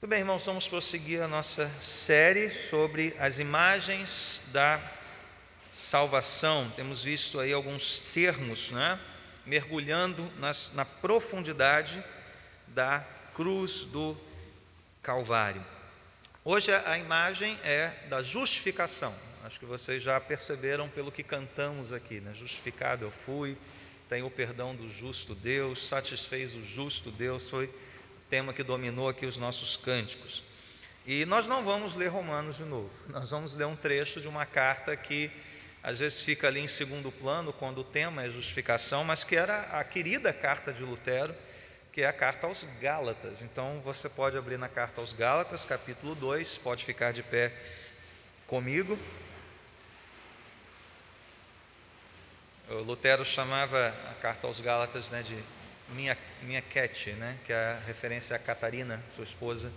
Muito 0.00 0.10
bem, 0.10 0.20
irmãos, 0.20 0.44
vamos 0.44 0.68
prosseguir 0.68 1.20
a 1.20 1.26
nossa 1.26 1.68
série 1.80 2.48
sobre 2.50 3.12
as 3.18 3.40
imagens 3.40 4.42
da 4.52 4.80
salvação. 5.72 6.70
Temos 6.76 7.02
visto 7.02 7.40
aí 7.40 7.52
alguns 7.52 7.98
termos, 7.98 8.70
né? 8.70 8.96
mergulhando 9.44 10.22
nas, 10.38 10.70
na 10.74 10.84
profundidade 10.84 12.00
da 12.68 13.04
cruz 13.34 13.80
do 13.90 14.16
Calvário. 15.02 15.66
Hoje 16.44 16.70
a 16.72 16.96
imagem 16.96 17.58
é 17.64 17.88
da 18.08 18.22
justificação. 18.22 19.12
Acho 19.42 19.58
que 19.58 19.66
vocês 19.66 20.00
já 20.00 20.20
perceberam 20.20 20.88
pelo 20.88 21.10
que 21.10 21.24
cantamos 21.24 21.92
aqui, 21.92 22.20
né? 22.20 22.32
Justificado 22.36 23.04
eu 23.04 23.10
fui, 23.10 23.58
tenho 24.08 24.26
o 24.26 24.30
perdão 24.30 24.76
do 24.76 24.88
justo 24.88 25.34
Deus, 25.34 25.88
satisfez 25.88 26.54
o 26.54 26.62
justo 26.62 27.10
Deus, 27.10 27.50
foi 27.50 27.68
tema 28.28 28.52
que 28.52 28.62
dominou 28.62 29.08
aqui 29.08 29.26
os 29.26 29.36
nossos 29.36 29.76
cânticos. 29.76 30.42
E 31.06 31.24
nós 31.24 31.46
não 31.46 31.64
vamos 31.64 31.96
ler 31.96 32.08
Romanos 32.08 32.56
de 32.56 32.64
novo, 32.64 32.90
nós 33.08 33.30
vamos 33.30 33.54
ler 33.56 33.64
um 33.64 33.76
trecho 33.76 34.20
de 34.20 34.28
uma 34.28 34.44
carta 34.44 34.96
que 34.96 35.30
às 35.82 36.00
vezes 36.00 36.20
fica 36.20 36.48
ali 36.48 36.60
em 36.60 36.68
segundo 36.68 37.10
plano 37.10 37.52
quando 37.52 37.80
o 37.80 37.84
tema 37.84 38.24
é 38.24 38.30
justificação, 38.30 39.04
mas 39.04 39.24
que 39.24 39.36
era 39.36 39.60
a 39.78 39.84
querida 39.84 40.32
carta 40.32 40.72
de 40.72 40.82
Lutero, 40.82 41.34
que 41.92 42.02
é 42.02 42.06
a 42.06 42.12
carta 42.12 42.46
aos 42.46 42.66
Gálatas. 42.80 43.42
Então 43.42 43.80
você 43.84 44.08
pode 44.08 44.36
abrir 44.36 44.58
na 44.58 44.68
carta 44.68 45.00
aos 45.00 45.12
Gálatas, 45.12 45.64
capítulo 45.64 46.14
2, 46.14 46.58
pode 46.58 46.84
ficar 46.84 47.12
de 47.12 47.22
pé 47.22 47.52
comigo. 48.46 48.98
O 52.68 52.82
Lutero 52.82 53.24
chamava 53.24 53.88
a 54.10 54.14
carta 54.20 54.46
aos 54.46 54.60
Gálatas 54.60 55.08
né, 55.08 55.22
de 55.22 55.42
minha, 55.90 56.16
minha 56.42 56.62
cat, 56.62 57.10
né, 57.12 57.36
que 57.44 57.52
é 57.52 57.56
a 57.56 57.86
referência 57.86 58.36
a 58.36 58.38
Catarina, 58.38 59.02
sua 59.08 59.24
esposa. 59.24 59.72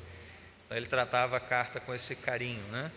Então 0.66 0.78
ele 0.78 0.88
tratava 0.88 1.38
a 1.38 1.40
carta 1.40 1.80
com 1.80 1.94
esse 1.94 2.16
carinho. 2.16 2.64
Né? 2.68 2.92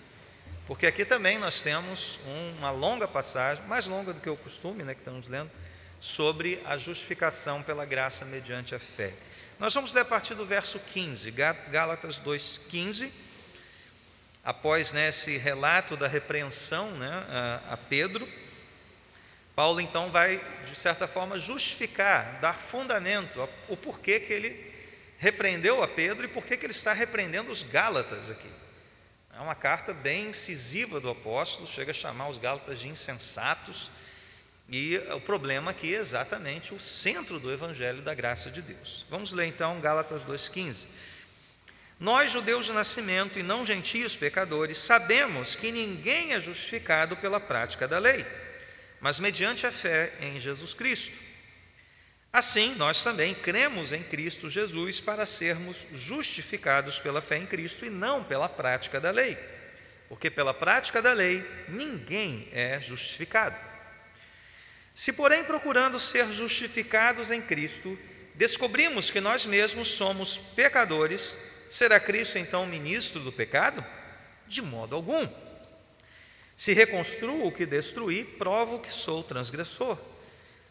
Porque 0.67 0.87
aqui 0.87 1.05
também 1.05 1.39
nós 1.39 1.63
temos 1.63 2.19
uma 2.59 2.71
longa 2.71 3.07
passagem, 3.07 3.65
mais 3.65 3.87
longa 3.87 4.13
do 4.13 4.21
que 4.21 4.31
o 4.31 4.37
costume, 4.37 4.83
né, 4.83 4.95
que 4.95 5.01
estamos 5.01 5.29
lendo, 5.29 5.51
sobre 6.01 6.61
a 6.67 6.77
justificação 6.77 7.63
pela 7.63 7.85
graça 7.85 8.25
mediante 8.25 8.75
a 8.75 8.79
fé. 8.79 9.13
Nós 9.59 9.73
vamos 9.73 9.93
ler 9.93 10.01
a 10.01 10.05
partir 10.05 10.35
do 10.35 10.45
verso 10.45 10.79
15, 10.79 11.31
Gálatas 11.71 12.19
2,15. 12.21 13.11
Após 14.45 14.93
né, 14.93 15.09
esse 15.09 15.39
relato 15.39 15.97
da 15.97 16.07
repreensão 16.07 16.91
né, 16.93 17.27
a, 17.31 17.75
a 17.75 17.77
Pedro, 17.77 18.29
Paulo 19.55 19.81
então 19.81 20.11
vai, 20.11 20.41
de 20.67 20.79
certa 20.79 21.07
forma, 21.07 21.39
justificar, 21.39 22.41
dar 22.41 22.55
fundamento 22.55 23.49
o 23.69 23.77
porquê 23.77 24.19
que 24.19 24.33
ele 24.33 24.75
repreendeu 25.19 25.83
a 25.83 25.87
Pedro 25.87 26.25
e 26.25 26.29
porquê 26.29 26.57
que 26.57 26.67
ele 26.67 26.73
está 26.73 26.93
repreendendo 26.93 27.53
os 27.53 27.63
Gálatas 27.63 28.31
aqui. 28.31 28.51
É 29.37 29.41
uma 29.41 29.55
carta 29.55 29.95
bem 29.95 30.31
incisiva 30.31 30.99
do 30.99 31.09
apóstolo, 31.09 31.69
chega 31.69 31.93
a 31.93 31.95
chamar 31.95 32.29
os 32.29 32.39
Gálatas 32.39 32.81
de 32.81 32.89
insensatos, 32.89 33.91
e 34.69 34.97
o 35.15 35.21
problema 35.21 35.71
aqui 35.71 35.95
é 35.95 35.99
exatamente 35.99 36.75
o 36.75 36.81
centro 36.81 37.39
do 37.39 37.53
evangelho 37.53 38.03
da 38.03 38.15
graça 38.15 38.51
de 38.51 38.63
Deus. 38.63 39.05
Vamos 39.11 39.33
ler 39.33 39.47
então 39.47 39.81
Gálatas 39.81 40.25
2,15. 40.25 40.87
Nós, 42.01 42.33
judeus 42.33 42.67
de 42.67 42.73
nascimento 42.73 43.39
e 43.39 43.43
não 43.43 43.65
gentios 43.65 44.17
pecadores, 44.17 44.79
sabemos 44.79 45.55
que 45.55 45.71
ninguém 45.71 46.33
é 46.33 46.41
justificado 46.41 47.17
pela 47.17 47.39
prática 47.39 47.87
da 47.87 47.99
lei 47.99 48.25
mas 49.05 49.19
mediante 49.19 49.67
a 49.67 49.71
fé 49.71 50.15
em 50.19 50.41
Jesus 50.41 50.73
Cristo. 50.73 51.15
Assim, 52.33 52.75
nós 52.77 53.03
também 53.03 53.35
cremos 53.35 53.93
em 53.93 54.03
Cristo 54.03 54.49
Jesus 54.49 54.99
para 54.99 55.27
sermos 55.27 55.85
justificados 55.95 56.99
pela 57.01 57.21
fé 57.21 57.37
em 57.37 57.45
Cristo 57.45 57.85
e 57.85 57.91
não 57.91 58.25
pela 58.25 58.49
prática 58.49 58.99
da 58.99 59.11
lei, 59.11 59.37
porque 60.09 60.31
pela 60.31 60.55
prática 60.55 61.03
da 61.03 61.13
lei 61.13 61.47
ninguém 61.69 62.49
é 62.51 62.81
justificado. 62.81 63.55
Se, 64.95 65.13
porém, 65.13 65.45
procurando 65.45 66.01
ser 66.01 66.33
justificados 66.33 67.31
em 67.31 67.43
Cristo, 67.43 67.99
descobrimos 68.35 69.11
que 69.11 69.21
nós 69.21 69.45
mesmos 69.45 69.89
somos 69.89 70.35
pecadores, 70.35 71.35
será 71.69 72.01
Cristo 72.01 72.39
então 72.39 72.65
ministro 72.65 73.21
do 73.21 73.31
pecado? 73.31 73.85
De 74.49 74.63
modo 74.63 74.97
algum. 74.97 75.44
Se 76.57 76.73
reconstruo 76.73 77.47
o 77.47 77.53
que 77.53 77.67
destruí, 77.67 78.25
provo 78.25 78.79
que 78.79 78.93
sou 78.93 79.23
transgressor. 79.23 79.99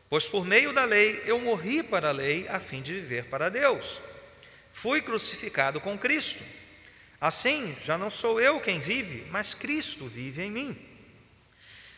Pois 0.10 0.28
por 0.28 0.46
meio 0.46 0.72
da 0.72 0.86
lei 0.86 1.22
eu 1.26 1.40
morri 1.40 1.82
para 1.84 2.10
a 2.10 2.12
lei 2.12 2.48
a 2.48 2.60
fim 2.60 2.82
de 2.82 2.94
viver 2.94 3.26
para 3.26 3.50
Deus. 3.50 4.00
Fui 4.72 5.02
crucificado 5.02 5.80
com 5.80 5.98
Cristo. 5.98 6.44
Assim, 7.20 7.76
já 7.84 7.98
não 7.98 8.10
sou 8.10 8.40
eu 8.40 8.60
quem 8.60 8.80
vive, 8.80 9.26
mas 9.32 9.54
Cristo 9.54 10.06
vive 10.08 10.44
em 10.44 10.52
mim. 10.52 10.78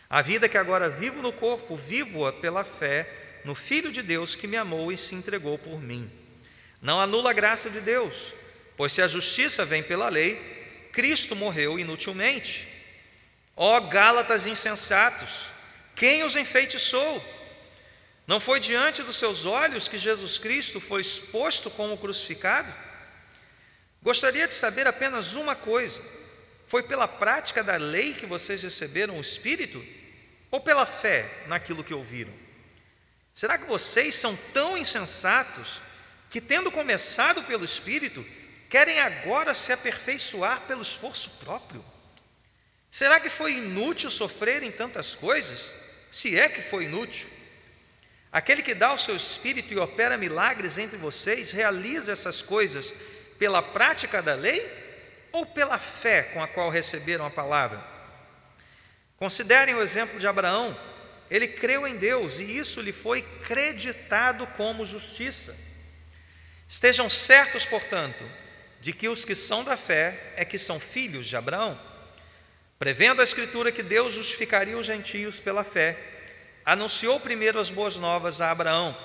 A 0.10 0.22
vida 0.22 0.48
que 0.48 0.58
agora 0.58 0.90
vivo 0.90 1.22
no 1.22 1.34
corpo, 1.34 1.76
vivo-a 1.76 2.32
pela 2.32 2.64
fé 2.64 3.42
no 3.44 3.56
Filho 3.56 3.92
de 3.92 4.02
Deus 4.02 4.36
que 4.36 4.48
me 4.48 4.58
amou 4.58 4.92
e 4.92 4.98
se 4.98 5.16
entregou 5.16 5.58
por 5.58 5.82
mim. 5.82 6.10
Não 6.82 7.02
anula 7.02 7.32
a 7.32 7.34
graça 7.34 7.70
de 7.70 7.82
Deus, 7.82 8.32
pois 8.78 8.94
se 8.94 9.02
a 9.02 9.08
justiça 9.08 9.66
vem 9.66 9.82
pela 9.82 10.10
lei, 10.10 10.40
Cristo 10.92 11.36
morreu 11.36 11.80
inutilmente. 11.80 12.75
Ó 13.56 13.80
Gálatas 13.80 14.46
insensatos, 14.46 15.48
quem 15.96 16.24
os 16.24 16.36
enfeitiçou? 16.36 17.24
Não 18.28 18.40
foi 18.40 18.60
diante 18.60 19.04
dos 19.04 19.18
seus 19.18 19.46
olhos 19.46 19.88
que 19.88 19.98
Jesus 19.98 20.38
Cristo 20.38 20.82
foi 20.82 21.00
exposto 21.02 21.70
como 21.70 21.98
crucificado? 21.98 22.74
Gostaria 24.02 24.48
de 24.48 24.54
saber 24.54 24.88
apenas 24.88 25.36
uma 25.36 25.56
coisa: 25.56 26.04
foi 26.68 26.84
pela 26.84 27.08
prática 27.08 27.64
da 27.64 27.78
lei 27.78 28.14
que 28.14 28.26
vocês 28.26 28.62
receberam 28.62 29.18
o 29.18 29.22
Espírito? 29.22 29.84
Ou 30.52 30.60
pela 30.60 30.86
fé 30.86 31.44
naquilo 31.48 31.84
que 31.84 31.94
ouviram? 31.94 32.34
Será 33.34 33.58
que 33.58 33.66
vocês 33.66 34.16
são 34.16 34.36
tão 34.54 34.78
insensatos 34.78 35.82
que, 36.30 36.40
tendo 36.40 36.72
começado 36.72 37.44
pelo 37.44 37.66
Espírito, 37.66 38.26
querem 38.70 39.00
agora 39.00 39.54
se 39.54 39.72
aperfeiçoar 39.72 40.62
pelo 40.62 40.82
esforço 40.82 41.30
próprio? 41.44 41.84
Será 42.96 43.20
que 43.20 43.30
foi 43.30 43.58
inútil 43.58 44.10
sofrer 44.10 44.64
em 44.64 44.72
tantas 44.72 45.14
coisas? 45.14 45.74
Se 46.10 46.40
é 46.40 46.48
que 46.48 46.62
foi 46.62 46.86
inútil. 46.86 47.28
Aquele 48.32 48.64
que 48.64 48.74
dá 48.74 48.94
o 48.94 48.98
seu 48.98 49.18
espírito 49.18 49.74
e 49.74 49.78
opera 49.78 50.18
milagres 50.18 50.78
entre 50.78 50.96
vocês, 50.96 51.52
realiza 51.52 52.14
essas 52.14 52.42
coisas 52.42 52.94
pela 53.38 53.62
prática 53.62 54.22
da 54.22 54.34
lei 54.34 54.66
ou 55.34 55.46
pela 55.46 55.78
fé 55.78 56.24
com 56.24 56.42
a 56.42 56.48
qual 56.48 56.70
receberam 56.70 57.26
a 57.26 57.30
palavra? 57.30 57.86
Considerem 59.18 59.76
o 59.76 59.82
exemplo 59.82 60.18
de 60.18 60.26
Abraão. 60.26 60.80
Ele 61.30 61.50
creu 61.50 61.86
em 61.86 61.98
Deus 61.98 62.40
e 62.40 62.44
isso 62.44 62.80
lhe 62.80 62.94
foi 62.94 63.22
creditado 63.46 64.48
como 64.56 64.86
justiça. 64.86 65.54
Estejam 66.66 67.10
certos, 67.10 67.66
portanto, 67.66 68.24
de 68.80 68.94
que 68.94 69.10
os 69.10 69.26
que 69.26 69.36
são 69.36 69.66
da 69.66 69.76
fé 69.76 70.32
é 70.38 70.46
que 70.46 70.58
são 70.58 70.80
filhos 70.80 71.28
de 71.28 71.36
Abraão. 71.36 71.78
Prevendo 72.86 73.20
a 73.20 73.24
Escritura 73.24 73.72
que 73.72 73.82
Deus 73.82 74.14
justificaria 74.14 74.78
os 74.78 74.86
gentios 74.86 75.40
pela 75.40 75.64
fé, 75.64 75.98
anunciou 76.64 77.20
primeiro 77.20 77.60
as 77.60 77.72
boas 77.72 77.98
novas 77.98 78.42
a 78.42 78.52
Abraão: 78.52 78.96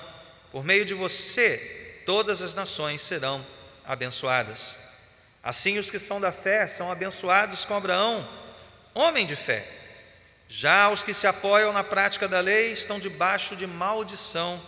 por 0.51 0.63
meio 0.63 0.85
de 0.85 0.93
você, 0.93 2.03
todas 2.05 2.43
as 2.43 2.53
nações 2.53 3.01
serão 3.01 3.43
abençoadas. 3.83 4.75
Assim, 5.41 5.79
os 5.79 5.89
que 5.89 5.97
são 5.97 6.21
da 6.21 6.31
fé 6.31 6.67
são 6.67 6.91
abençoados 6.91 7.65
com 7.65 7.73
Abraão, 7.73 8.29
homem 8.93 9.25
de 9.25 9.35
fé. 9.35 9.67
Já 10.47 10.91
os 10.91 11.01
que 11.01 11.11
se 11.11 11.25
apoiam 11.25 11.73
na 11.73 11.83
prática 11.83 12.27
da 12.27 12.39
lei 12.39 12.71
estão 12.71 12.99
debaixo 12.99 13.55
de 13.55 13.65
maldição, 13.65 14.61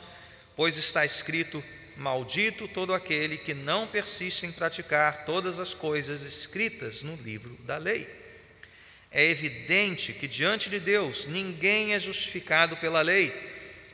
pois 0.55 0.75
está 0.75 1.05
escrito: 1.05 1.63
Maldito 1.95 2.67
todo 2.67 2.95
aquele 2.95 3.37
que 3.37 3.53
não 3.53 3.85
persiste 3.85 4.47
em 4.47 4.51
praticar 4.51 5.23
todas 5.23 5.59
as 5.59 5.71
coisas 5.71 6.23
escritas 6.23 7.03
no 7.03 7.15
livro 7.17 7.55
da 7.59 7.77
lei. 7.77 8.22
É 9.13 9.23
evidente 9.23 10.11
que 10.11 10.27
diante 10.27 10.71
de 10.71 10.79
Deus 10.79 11.25
ninguém 11.25 11.93
é 11.93 11.99
justificado 11.99 12.75
pela 12.77 13.01
lei, 13.01 13.31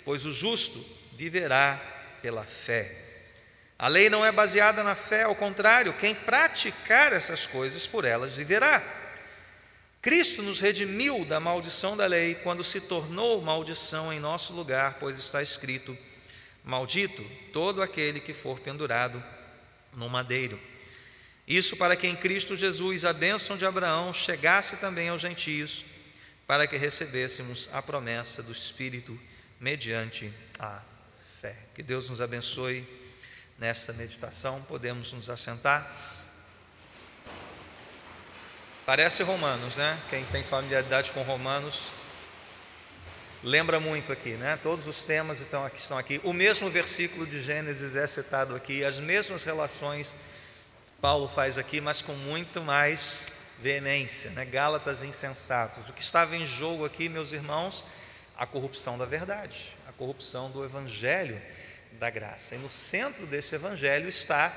pois 0.06 0.26
o 0.26 0.32
justo 0.32 0.84
viverá 1.18 1.76
pela 2.22 2.44
fé. 2.46 2.96
A 3.78 3.90
lei 3.90 4.10
não 4.10 4.26
é 4.26 4.32
baseada 4.32 4.82
na 4.82 4.96
fé, 4.96 5.24
ao 5.24 5.36
contrário, 5.36 5.94
quem 5.94 6.16
praticar 6.16 7.12
essas 7.12 7.46
coisas 7.46 7.86
por 7.86 8.06
elas 8.06 8.34
viverá. 8.34 8.82
Cristo 10.02 10.42
nos 10.42 10.62
redimiu 10.62 11.26
da 11.26 11.42
maldição 11.42 11.98
da 11.98 12.06
lei 12.06 12.36
quando 12.36 12.64
se 12.64 12.80
tornou 12.80 13.42
maldição 13.42 14.14
em 14.14 14.20
nosso 14.20 14.54
lugar, 14.54 14.96
pois 15.02 15.20
está 15.20 15.42
escrito: 15.42 15.98
Maldito 16.64 17.22
todo 17.52 17.82
aquele 17.82 18.22
que 18.22 18.34
for 18.34 18.60
pendurado 18.60 19.22
no 19.94 20.08
madeiro. 20.08 20.58
Isso 21.50 21.76
para 21.78 21.96
que 21.96 22.06
em 22.06 22.16
Cristo 22.16 22.56
Jesus 22.56 23.04
a 23.04 23.12
bênção 23.12 23.58
de 23.58 23.66
Abraão 23.66 24.14
chegasse 24.14 24.78
também 24.78 25.10
aos 25.10 25.20
gentios, 25.20 25.84
para 26.46 26.68
que 26.68 26.78
recebêssemos 26.78 27.68
a 27.74 27.82
promessa 27.82 28.44
do 28.44 28.52
Espírito 28.52 29.20
mediante 29.60 30.32
a 30.60 30.80
fé. 31.42 31.56
Que 31.74 31.82
Deus 31.82 32.08
nos 32.08 32.22
abençoe 32.22 32.88
nesta 33.58 33.92
meditação. 33.94 34.62
Podemos 34.68 35.12
nos 35.12 35.28
assentar. 35.28 35.92
Parece 38.86 39.24
Romanos, 39.24 39.76
né? 39.76 40.00
Quem 40.12 40.24
tem 40.26 40.44
familiaridade 40.44 41.12
com 41.12 41.24
Romanos 41.24 42.00
lembra 43.44 43.80
muito 43.80 44.12
aqui, 44.12 44.32
né? 44.32 44.60
Todos 44.62 44.88
os 44.88 45.04
temas 45.04 45.40
estão 45.40 45.66
aqui, 45.66 45.80
estão 45.80 45.98
aqui. 45.98 46.22
O 46.24 46.34
mesmo 46.34 46.70
versículo 46.70 47.26
de 47.26 47.42
Gênesis 47.42 47.96
é 47.96 48.06
citado 48.06 48.56
aqui, 48.56 48.84
as 48.84 49.00
mesmas 49.00 49.44
relações 49.44 50.16
Paulo 51.02 51.30
faz 51.30 51.58
aqui, 51.58 51.80
mas 51.80 52.02
com 52.02 52.12
muito 52.12 52.62
mais 52.62 53.28
veemência, 53.60 54.32
né? 54.32 54.44
Gálatas 54.44 55.02
insensatos. 55.02 55.88
O 55.88 55.94
que 55.94 56.02
estava 56.02 56.36
em 56.36 56.46
jogo 56.46 56.84
aqui, 56.84 57.08
meus 57.08 57.32
irmãos, 57.32 57.86
a 58.38 58.46
corrupção 58.46 58.98
da 58.98 59.06
verdade, 59.06 59.68
a 59.88 59.94
corrupção 59.94 60.52
do 60.52 60.64
evangelho 60.64 61.42
da 61.94 62.10
graça. 62.10 62.56
E 62.56 62.58
no 62.58 62.70
centro 62.70 63.26
desse 63.26 63.56
evangelho 63.56 64.10
está 64.10 64.54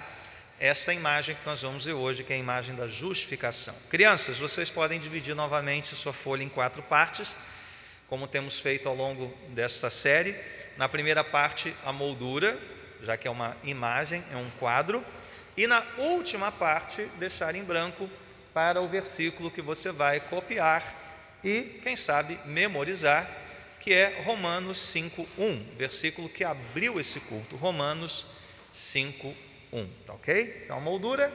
essa 0.59 0.93
imagem 0.93 1.37
que 1.37 1.47
nós 1.47 1.63
vamos 1.63 1.85
ver 1.85 1.93
hoje, 1.93 2.25
que 2.25 2.33
é 2.33 2.37
a 2.37 2.39
imagem 2.41 2.75
da 2.75 2.89
justificação. 2.89 3.75
Crianças, 3.89 4.39
vocês 4.39 4.69
podem 4.69 4.99
dividir 4.99 5.37
novamente 5.37 5.95
sua 5.95 6.13
folha 6.13 6.43
em 6.43 6.49
quatro 6.49 6.83
partes, 6.83 7.37
como 8.09 8.27
temos 8.27 8.59
feito 8.59 8.89
ao 8.89 8.97
longo 8.97 9.33
desta 9.51 9.89
série. 9.89 10.37
Na 10.77 10.89
primeira 10.89 11.23
parte, 11.23 11.73
a 11.85 11.93
moldura, 11.93 12.59
já 13.01 13.17
que 13.17 13.29
é 13.29 13.31
uma 13.31 13.57
imagem, 13.63 14.25
é 14.33 14.37
um 14.37 14.51
quadro. 14.59 15.05
E 15.57 15.67
na 15.67 15.83
última 15.99 16.51
parte, 16.51 17.05
deixar 17.19 17.55
em 17.55 17.63
branco 17.63 18.09
para 18.55 18.81
o 18.81 18.89
versículo 18.89 19.51
que 19.51 19.61
você 19.61 19.91
vai 19.91 20.21
copiar 20.21 21.01
e, 21.45 21.81
quem 21.83 21.97
sabe, 21.97 22.39
memorizar, 22.47 23.29
que 23.81 23.93
é 23.93 24.23
Romanos 24.23 24.79
5:1, 24.79 25.77
versículo 25.77 26.29
que 26.29 26.45
abriu 26.45 27.01
esse 27.01 27.21
culto, 27.21 27.57
Romanos 27.57 28.27
5:1, 28.73 29.89
tá 30.07 30.15
OK? 30.15 30.63
Então, 30.65 30.81
moldura 30.81 31.33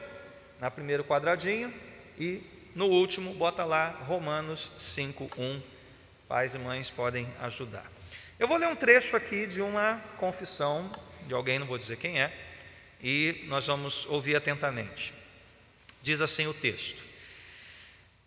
na 0.58 0.70
primeiro 0.70 1.04
quadradinho 1.04 1.72
e 2.18 2.42
no 2.74 2.86
último 2.86 3.34
bota 3.34 3.64
lá 3.64 3.90
Romanos 4.06 4.70
5:1. 4.78 5.60
Pais 6.26 6.54
e 6.54 6.58
mães 6.58 6.90
podem 6.90 7.26
ajudar. 7.40 7.90
Eu 8.38 8.46
vou 8.46 8.56
ler 8.56 8.68
um 8.68 8.76
trecho 8.76 9.16
aqui 9.16 9.46
de 9.46 9.60
uma 9.60 10.00
confissão 10.16 10.90
de 11.26 11.34
alguém, 11.34 11.58
não 11.58 11.66
vou 11.66 11.78
dizer 11.78 11.96
quem 11.96 12.20
é, 12.20 12.32
e 13.02 13.44
nós 13.46 13.66
vamos 13.66 14.06
ouvir 14.06 14.36
atentamente. 14.36 15.12
Diz 16.02 16.20
assim 16.20 16.46
o 16.46 16.54
texto: 16.54 17.02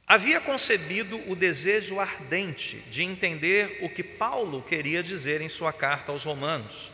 Havia 0.08 0.42
concebido 0.42 1.18
o 1.30 1.36
desejo 1.36 2.00
ardente 2.00 2.78
de 2.90 3.02
entender 3.02 3.80
o 3.82 3.90
que 3.90 4.04
Paulo 4.04 4.62
queria 4.62 5.02
dizer 5.02 5.42
em 5.42 5.50
sua 5.50 5.72
carta 5.72 6.12
aos 6.12 6.24
Romanos, 6.24 6.92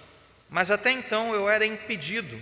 mas 0.49 0.71
até 0.71 0.91
então 0.91 1.33
eu 1.33 1.49
era 1.49 1.65
impedido, 1.65 2.39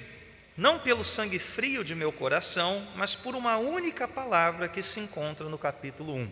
não 0.58 0.80
pelo 0.80 1.04
sangue 1.04 1.40
frio 1.40 1.84
de 1.84 1.96
meu 1.96 2.12
coração, 2.12 2.86
mas 2.96 3.16
por 3.16 3.36
uma 3.36 3.58
única 3.58 4.08
palavra 4.08 4.68
que 4.68 4.82
se 4.82 5.00
encontra 5.00 5.48
no 5.48 5.58
capítulo 5.58 6.14
1: 6.14 6.32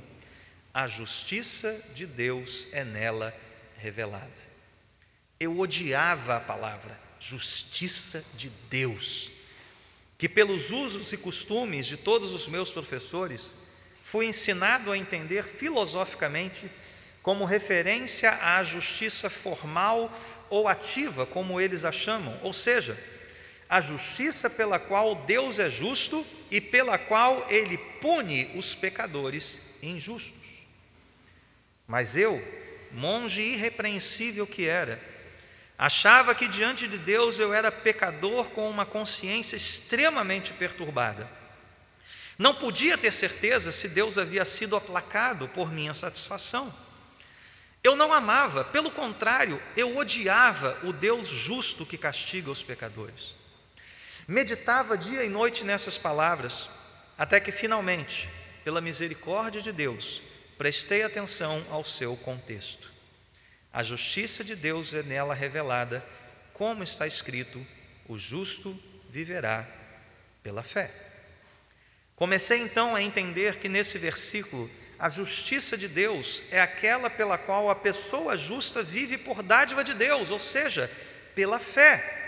A 0.74 0.88
justiça 0.88 1.92
de 1.96 2.06
Deus 2.06 2.68
é 2.72 2.84
nela 2.84 3.36
revelada. 3.78 4.54
Eu 5.40 5.60
odiava 5.60 6.38
a 6.38 6.40
palavra 6.40 6.98
justiça 7.24 8.22
de 8.36 8.50
Deus, 8.70 9.32
que 10.18 10.28
pelos 10.28 10.72
usos 10.72 11.14
e 11.14 11.18
costumes 11.18 11.88
de 11.88 11.96
todos 11.96 12.34
os 12.34 12.48
meus 12.48 12.70
professores, 12.70 13.56
fui 14.04 14.26
ensinado 14.26 14.92
a 14.92 14.98
entender 14.98 15.46
filosoficamente 15.46 16.70
como 17.22 17.46
referência 17.46 18.30
à 18.42 18.62
justiça 18.66 19.30
formal 19.30 20.12
ou 20.50 20.68
ativa, 20.68 21.26
como 21.26 21.62
eles 21.62 21.86
a 21.86 21.94
chamam, 21.94 22.38
ou 22.44 22.52
seja, 22.52 23.02
a 23.70 23.80
justiça 23.80 24.50
pela 24.50 24.78
qual 24.78 25.16
Deus 25.16 25.60
é 25.60 25.70
justo 25.70 26.24
e 26.52 26.60
pela 26.60 26.98
qual 26.98 27.48
ele 27.50 27.78
pune 28.02 28.52
os 28.56 28.76
pecadores 28.76 29.60
injustos. 29.82 30.66
Mas 31.88 32.18
eu, 32.18 32.40
monge 32.92 33.42
irrepreensível 33.42 34.46
que 34.46 34.68
era, 34.68 35.13
Achava 35.78 36.36
que 36.36 36.48
diante 36.48 36.88
de 36.88 36.98
Deus 36.98 37.40
eu 37.40 37.54
era 37.54 37.72
pecador 37.72 38.46
com 38.52 38.70
uma 38.70 38.86
consciência 38.86 39.56
extremamente 39.56 40.54
perturbada. 40.54 41.30
Não 42.38 42.54
podia 42.54 42.98
ter 42.98 43.12
certeza 43.12 43.72
se 43.72 43.90
Deus 43.90 44.18
havia 44.18 44.46
sido 44.46 44.76
aplacado 44.76 45.48
por 45.50 45.72
minha 45.72 45.94
satisfação. 45.94 46.74
Eu 47.84 47.96
não 47.96 48.14
amava, 48.14 48.64
pelo 48.64 48.90
contrário, 48.90 49.62
eu 49.76 49.98
odiava 49.98 50.78
o 50.84 50.94
Deus 50.94 51.28
justo 51.28 51.86
que 51.86 51.98
castiga 51.98 52.50
os 52.50 52.64
pecadores. 52.64 53.36
Meditava 54.26 54.98
dia 54.98 55.26
e 55.26 55.30
noite 55.30 55.66
nessas 55.66 55.98
palavras, 55.98 56.70
até 57.18 57.42
que 57.42 57.52
finalmente, 57.52 58.30
pela 58.64 58.80
misericórdia 58.80 59.62
de 59.62 59.74
Deus, 59.74 60.22
prestei 60.58 61.04
atenção 61.04 61.66
ao 61.70 61.84
seu 61.84 62.16
contexto. 62.16 62.93
A 63.74 63.84
justiça 63.84 64.44
de 64.44 64.56
Deus 64.56 64.94
é 64.94 65.02
nela 65.02 65.34
revelada, 65.34 66.06
como 66.54 66.84
está 66.84 67.08
escrito: 67.08 67.66
o 68.08 68.20
justo 68.20 68.80
viverá 69.10 69.68
pela 70.44 70.62
fé. 70.62 70.92
Comecei 72.16 72.60
então 72.60 72.96
a 72.96 73.02
entender 73.02 73.58
que 73.58 73.68
nesse 73.68 73.98
versículo 73.98 74.70
a 75.00 75.10
justiça 75.10 75.76
de 75.76 75.88
Deus 75.88 76.44
é 76.52 76.62
aquela 76.62 77.10
pela 77.10 77.38
qual 77.38 77.70
a 77.70 77.76
pessoa 77.76 78.38
justa 78.38 78.84
vive 78.84 79.18
por 79.18 79.42
dádiva 79.42 79.84
de 79.84 79.96
Deus, 79.96 80.30
ou 80.30 80.40
seja, 80.40 80.90
pela 81.34 81.58
fé. 81.58 82.22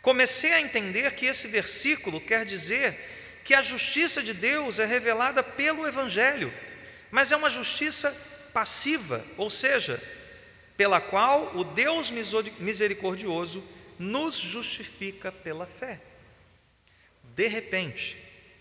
Comecei 0.00 0.54
a 0.54 0.60
entender 0.60 1.12
que 1.12 1.26
esse 1.26 1.48
versículo 1.48 2.18
quer 2.18 2.46
dizer 2.46 2.98
que 3.44 3.54
a 3.54 3.60
justiça 3.60 4.22
de 4.22 4.32
Deus 4.32 4.78
é 4.78 4.86
revelada 4.86 5.42
pelo 5.42 5.86
Evangelho, 5.86 6.52
mas 7.10 7.30
é 7.30 7.36
uma 7.36 7.50
justiça 7.50 8.10
passiva, 8.52 9.22
ou 9.36 9.50
seja, 9.50 10.02
pela 10.76 11.00
qual 11.00 11.52
o 11.54 11.64
Deus 11.64 12.10
misericordioso 12.58 13.64
nos 13.98 14.36
justifica 14.36 15.32
pela 15.32 15.66
fé. 15.66 16.00
De 17.34 17.46
repente, 17.48 18.16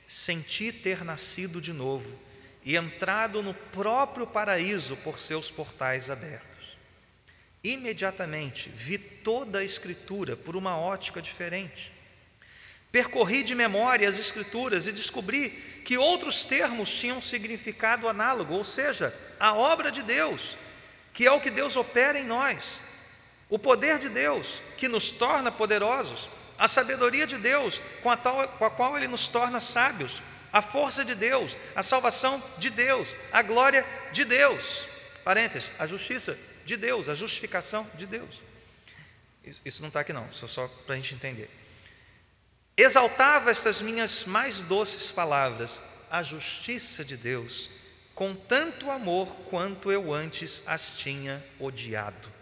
senti 0.08 0.72
ter 0.72 1.04
nascido 1.04 1.60
de 1.60 1.74
novo 1.74 2.18
e 2.64 2.76
entrado 2.76 3.44
no 3.44 3.54
próprio 3.54 4.26
paraíso 4.26 4.96
por 4.98 5.20
seus 5.20 5.52
portais 5.52 6.10
abertos. 6.10 6.56
Imediatamente 7.64 8.70
vi 8.70 8.98
toda 8.98 9.60
a 9.60 9.64
Escritura 9.64 10.36
por 10.36 10.56
uma 10.56 10.78
ótica 10.78 11.22
diferente. 11.22 11.92
Percorri 12.92 13.44
de 13.44 13.54
memória 13.54 14.08
as 14.08 14.18
Escrituras 14.18 14.88
e 14.88 14.92
descobri 14.92 15.50
que 15.84 15.98
outros 15.98 16.46
termos 16.46 16.90
tinham 16.98 17.22
significado 17.22 18.08
análogo, 18.08 18.54
ou 18.54 18.64
seja, 18.64 19.14
a 19.40 19.54
obra 19.54 19.92
de 19.92 20.02
Deus 20.02 20.58
que 21.16 21.26
é 21.26 21.32
o 21.32 21.40
que 21.40 21.50
Deus 21.50 21.78
opera 21.78 22.20
em 22.20 22.26
nós, 22.26 22.82
o 23.50 23.58
poder 23.58 23.98
de 23.98 24.10
Deus 24.10 24.62
que 24.78 24.90
nos 24.90 25.12
torna 25.12 25.50
poderosos, 25.50 26.28
a 26.58 26.68
sabedoria 26.68 27.26
de 27.26 27.38
Deus 27.38 27.82
com 28.04 28.12
a, 28.12 28.18
tal, 28.18 28.46
com 28.50 28.66
a 28.66 28.70
qual 28.70 28.98
Ele 28.98 29.08
nos 29.08 29.28
torna 29.28 29.62
sábios, 29.62 30.22
a 30.52 30.62
força 30.62 31.06
de 31.06 31.16
Deus, 31.16 31.56
a 31.74 31.82
salvação 31.82 32.44
de 32.58 32.70
Deus, 32.70 33.16
a 33.32 33.42
glória 33.42 33.86
de 34.12 34.26
Deus. 34.26 34.86
Parênteses, 35.24 35.72
a 35.80 35.88
justiça 35.88 36.38
de 36.66 36.76
Deus, 36.76 37.08
a 37.08 37.16
justificação 37.16 37.90
de 37.96 38.06
Deus. 38.06 38.42
Isso 39.64 39.82
não 39.82 39.88
está 39.88 40.02
aqui 40.02 40.12
não, 40.12 40.30
só, 40.34 40.48
só 40.48 40.68
para 40.86 40.96
a 40.96 40.98
gente 40.98 41.16
entender. 41.16 41.50
Exaltava 42.76 43.52
estas 43.52 43.82
minhas 43.82 44.26
mais 44.26 44.62
doces 44.64 45.12
palavras, 45.12 45.80
a 46.12 46.22
justiça 46.24 47.06
de 47.06 47.16
Deus 47.16 47.70
com 48.16 48.34
tanto 48.34 48.90
amor 48.90 49.28
quanto 49.50 49.92
eu 49.92 50.14
antes 50.14 50.64
as 50.66 50.98
tinha 50.98 51.44
odiado. 51.60 52.34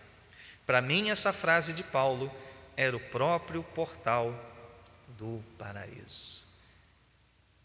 Para 0.66 0.82
mim, 0.82 1.10
essa 1.10 1.34
frase 1.34 1.74
de 1.74 1.84
Paulo 1.84 2.32
era 2.78 2.96
o 2.96 3.00
próprio 3.00 3.64
portal 3.64 4.34
do 5.18 5.44
paraíso. 5.58 6.44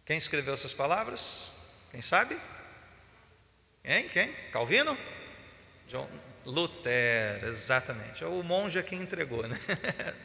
Quem 0.06 0.16
escreveu 0.16 0.54
essas 0.54 0.72
palavras? 0.72 1.52
Quem 1.90 2.00
sabe? 2.00 2.36
Quem? 3.84 4.08
Quem? 4.08 4.32
Calvino? 4.52 4.96
John 5.86 6.08
Lutero, 6.46 7.46
exatamente. 7.46 8.24
É 8.24 8.26
o 8.26 8.42
monge 8.42 8.82
que 8.82 8.96
entregou, 8.96 9.46
né? 9.46 9.58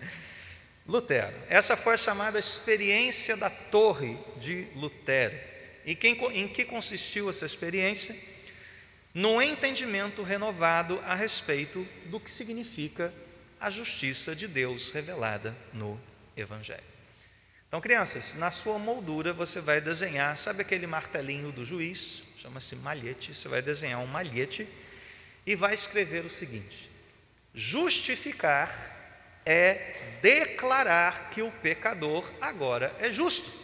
Lutero. 0.88 1.36
Essa 1.50 1.75
foi 1.75 1.96
a 1.96 1.98
chamada 1.98 2.40
experiência 2.40 3.36
da 3.36 3.50
torre 3.50 4.18
de 4.38 4.68
Lutero. 4.75 5.53
E 5.86 5.96
quem, 5.96 6.18
em 6.34 6.48
que 6.48 6.66
consistiu 6.66 7.30
essa 7.30 7.46
experiência? 7.46 8.16
No 9.13 9.42
entendimento 9.42 10.24
renovado 10.24 11.00
a 11.06 11.13
respeito 11.13 11.86
do 12.06 12.20
que 12.20 12.32
significa 12.32 13.13
a 13.60 13.70
justiça 13.70 14.36
de 14.36 14.48
Deus 14.48 14.92
revelada 14.92 15.56
no 15.74 16.00
Evangelho. 16.36 16.84
Então, 17.68 17.82
crianças, 17.82 18.36
na 18.36 18.52
sua 18.52 18.78
moldura 18.78 19.34
você 19.34 19.60
vai 19.60 19.82
desenhar, 19.82 20.38
sabe 20.38 20.62
aquele 20.62 20.86
martelinho 20.86 21.52
do 21.52 21.66
juiz? 21.66 22.24
Chama-se 22.38 22.75
malhete. 22.75 23.34
Você 23.34 23.48
vai 23.48 23.62
desenhar 23.62 24.00
um 24.00 24.06
malhete 24.06 24.68
e 25.46 25.56
vai 25.56 25.74
escrever 25.74 26.25
o 26.25 26.30
seguinte: 26.30 26.90
justificar 27.56 28.70
é 29.46 30.20
declarar 30.22 31.30
que 31.32 31.42
o 31.42 31.52
pecador 31.52 32.30
agora 32.42 32.94
é 33.00 33.12
justo. 33.12 33.62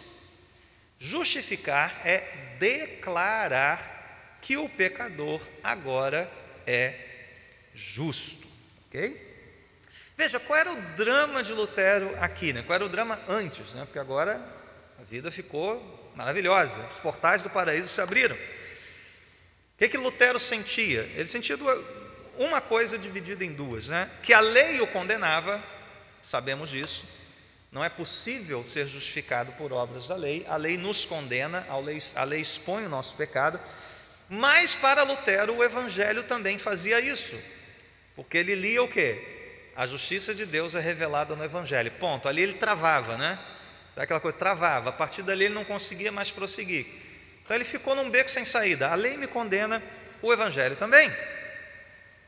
Justificar 1.00 2.02
é 2.06 2.18
declarar 2.60 4.38
que 4.42 4.58
o 4.58 4.68
pecador 4.68 5.42
agora 5.64 6.30
é 6.68 6.94
justo. 7.74 8.46
Ok? 8.88 9.28
Veja, 10.18 10.38
qual 10.42 10.60
era 10.60 10.72
o 10.72 10.82
drama 10.98 11.42
de 11.42 11.54
Lutero 11.54 12.12
aqui? 12.20 12.52
Né? 12.52 12.62
Qual 12.64 12.76
era 12.76 12.86
o 12.86 12.90
drama 12.90 13.18
antes? 13.30 13.74
Né? 13.74 13.86
Porque 13.86 14.00
agora 14.00 14.36
a 15.00 15.04
vida 15.04 15.32
ficou 15.32 16.12
maravilhosa, 16.16 16.82
os 16.90 17.00
portais 17.00 17.44
do 17.44 17.50
paraíso 17.50 17.88
se 17.88 18.02
abriram. 18.02 18.36
O 18.36 19.78
que, 19.78 19.88
que 19.88 19.98
Lutero 19.98 20.38
sentia? 20.38 21.10
Ele 21.16 21.28
sentia 21.28 21.58
uma 22.38 22.60
coisa 22.60 22.98
dividida 22.98 23.46
em 23.46 23.54
duas, 23.54 23.88
né? 23.88 24.10
que 24.22 24.34
a 24.34 24.42
lei 24.42 24.82
o 24.82 24.88
condenava, 24.88 25.64
sabemos 26.22 26.70
disso, 26.70 27.06
não 27.72 27.84
é 27.84 27.90
possível 27.90 28.64
ser 28.64 28.88
justificado 28.88 29.52
por 29.54 29.72
obras 29.72 30.08
da 30.08 30.16
lei, 30.16 30.46
a 30.50 30.56
lei 30.56 30.78
nos 30.78 31.06
condena, 31.06 31.66
a 31.70 31.78
lei, 31.78 32.00
a 32.16 32.24
lei 32.24 32.42
expõe 32.42 32.86
o 32.86 32.90
nosso 32.90 33.16
pecado, 33.16 33.60
mas 34.28 34.74
para 34.74 35.04
Lutero 35.04 35.56
o 35.56 35.64
Evangelho 35.64 36.24
também 36.24 36.58
fazia 36.58 37.00
isso, 37.00 37.36
porque 38.16 38.38
ele 38.38 38.56
lia 38.56 38.82
o 38.84 38.88
que? 38.88 39.40
A 39.76 39.88
justiça 39.88 40.36
de 40.36 40.46
Deus 40.46 40.76
é 40.76 40.80
revelada 40.80 41.36
no 41.36 41.44
Evangelho, 41.46 41.90
ponto. 41.92 42.28
Ali 42.28 42.42
ele 42.42 42.54
travava, 42.54 43.18
né? 43.18 43.40
Aquela 43.96 44.20
coisa, 44.20 44.38
travava, 44.38 44.90
a 44.90 44.94
partir 44.94 45.24
dali 45.24 45.46
ele 45.46 45.54
não 45.54 45.64
conseguia 45.64 46.12
mais 46.12 46.30
prosseguir. 46.30 46.86
Então 47.44 47.56
ele 47.56 47.66
ficou 47.66 47.96
num 47.96 48.10
beco 48.10 48.30
sem 48.30 48.46
saída. 48.46 48.90
A 48.90 48.96
lei 48.96 49.18
me 49.18 49.26
condena, 49.26 49.82
o 50.22 50.34
Evangelho 50.34 50.76
também. 50.76 51.10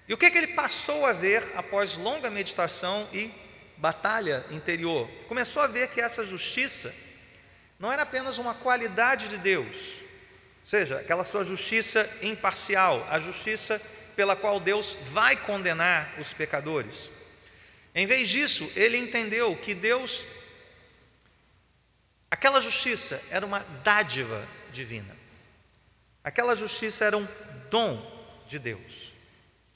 E 0.08 0.14
o 0.14 0.18
que, 0.18 0.32
que 0.32 0.38
ele 0.38 0.48
passou 0.48 1.06
a 1.06 1.14
ver 1.14 1.46
após 1.56 1.98
longa 1.98 2.30
meditação 2.30 3.08
e 3.14 3.30
batalha 3.82 4.46
interior? 4.52 5.10
Começou 5.28 5.64
a 5.64 5.68
ver 5.68 5.90
que 5.90 6.00
essa 6.00 6.24
justiça 6.24 6.94
não 7.80 7.92
era 7.92 8.04
apenas 8.04 8.38
uma 8.38 8.54
qualidade 8.54 9.28
de 9.28 9.40
Deus, 9.40 9.66
ou 9.66 10.66
seja, 10.66 11.00
aquela 11.00 11.24
sua 11.24 11.44
justiça 11.44 12.08
imparcial, 12.22 13.06
a 13.10 13.20
justiça 13.20 13.82
pela 14.16 14.36
qual 14.36 14.60
Deus 14.60 14.96
vai 15.06 15.36
condenar 15.36 16.14
os 16.20 16.32
pecadores. 16.32 17.10
Em 17.96 18.06
vez 18.06 18.30
disso, 18.30 18.72
ele 18.76 18.98
entendeu 18.98 19.56
que 19.56 19.74
Deus, 19.74 20.24
aquela 22.30 22.62
justiça 22.62 23.20
era 23.32 23.44
uma 23.44 23.60
dádiva 23.84 24.48
divina, 24.72 25.18
aquela 26.24 26.56
justiça 26.56 27.04
era 27.04 27.18
um 27.18 27.28
dom 27.72 28.00
de 28.48 28.60
Deus. 28.60 29.12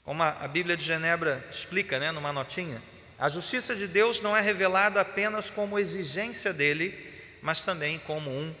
Como 0.04 0.22
a 0.22 0.46
Bíblia 0.46 0.76
de 0.76 0.84
Genebra 0.84 1.44
explica, 1.50 1.98
né, 1.98 2.12
numa 2.12 2.32
notinha, 2.32 2.80
a 3.18 3.28
justiça 3.28 3.74
de 3.74 3.88
Deus 3.88 4.20
não 4.20 4.36
é 4.36 4.40
revelada 4.40 5.00
apenas 5.00 5.50
como 5.50 5.78
exigência 5.78 6.52
dele, 6.52 6.94
mas 7.40 7.64
também 7.64 7.98
como 8.00 8.30
um 8.30 8.54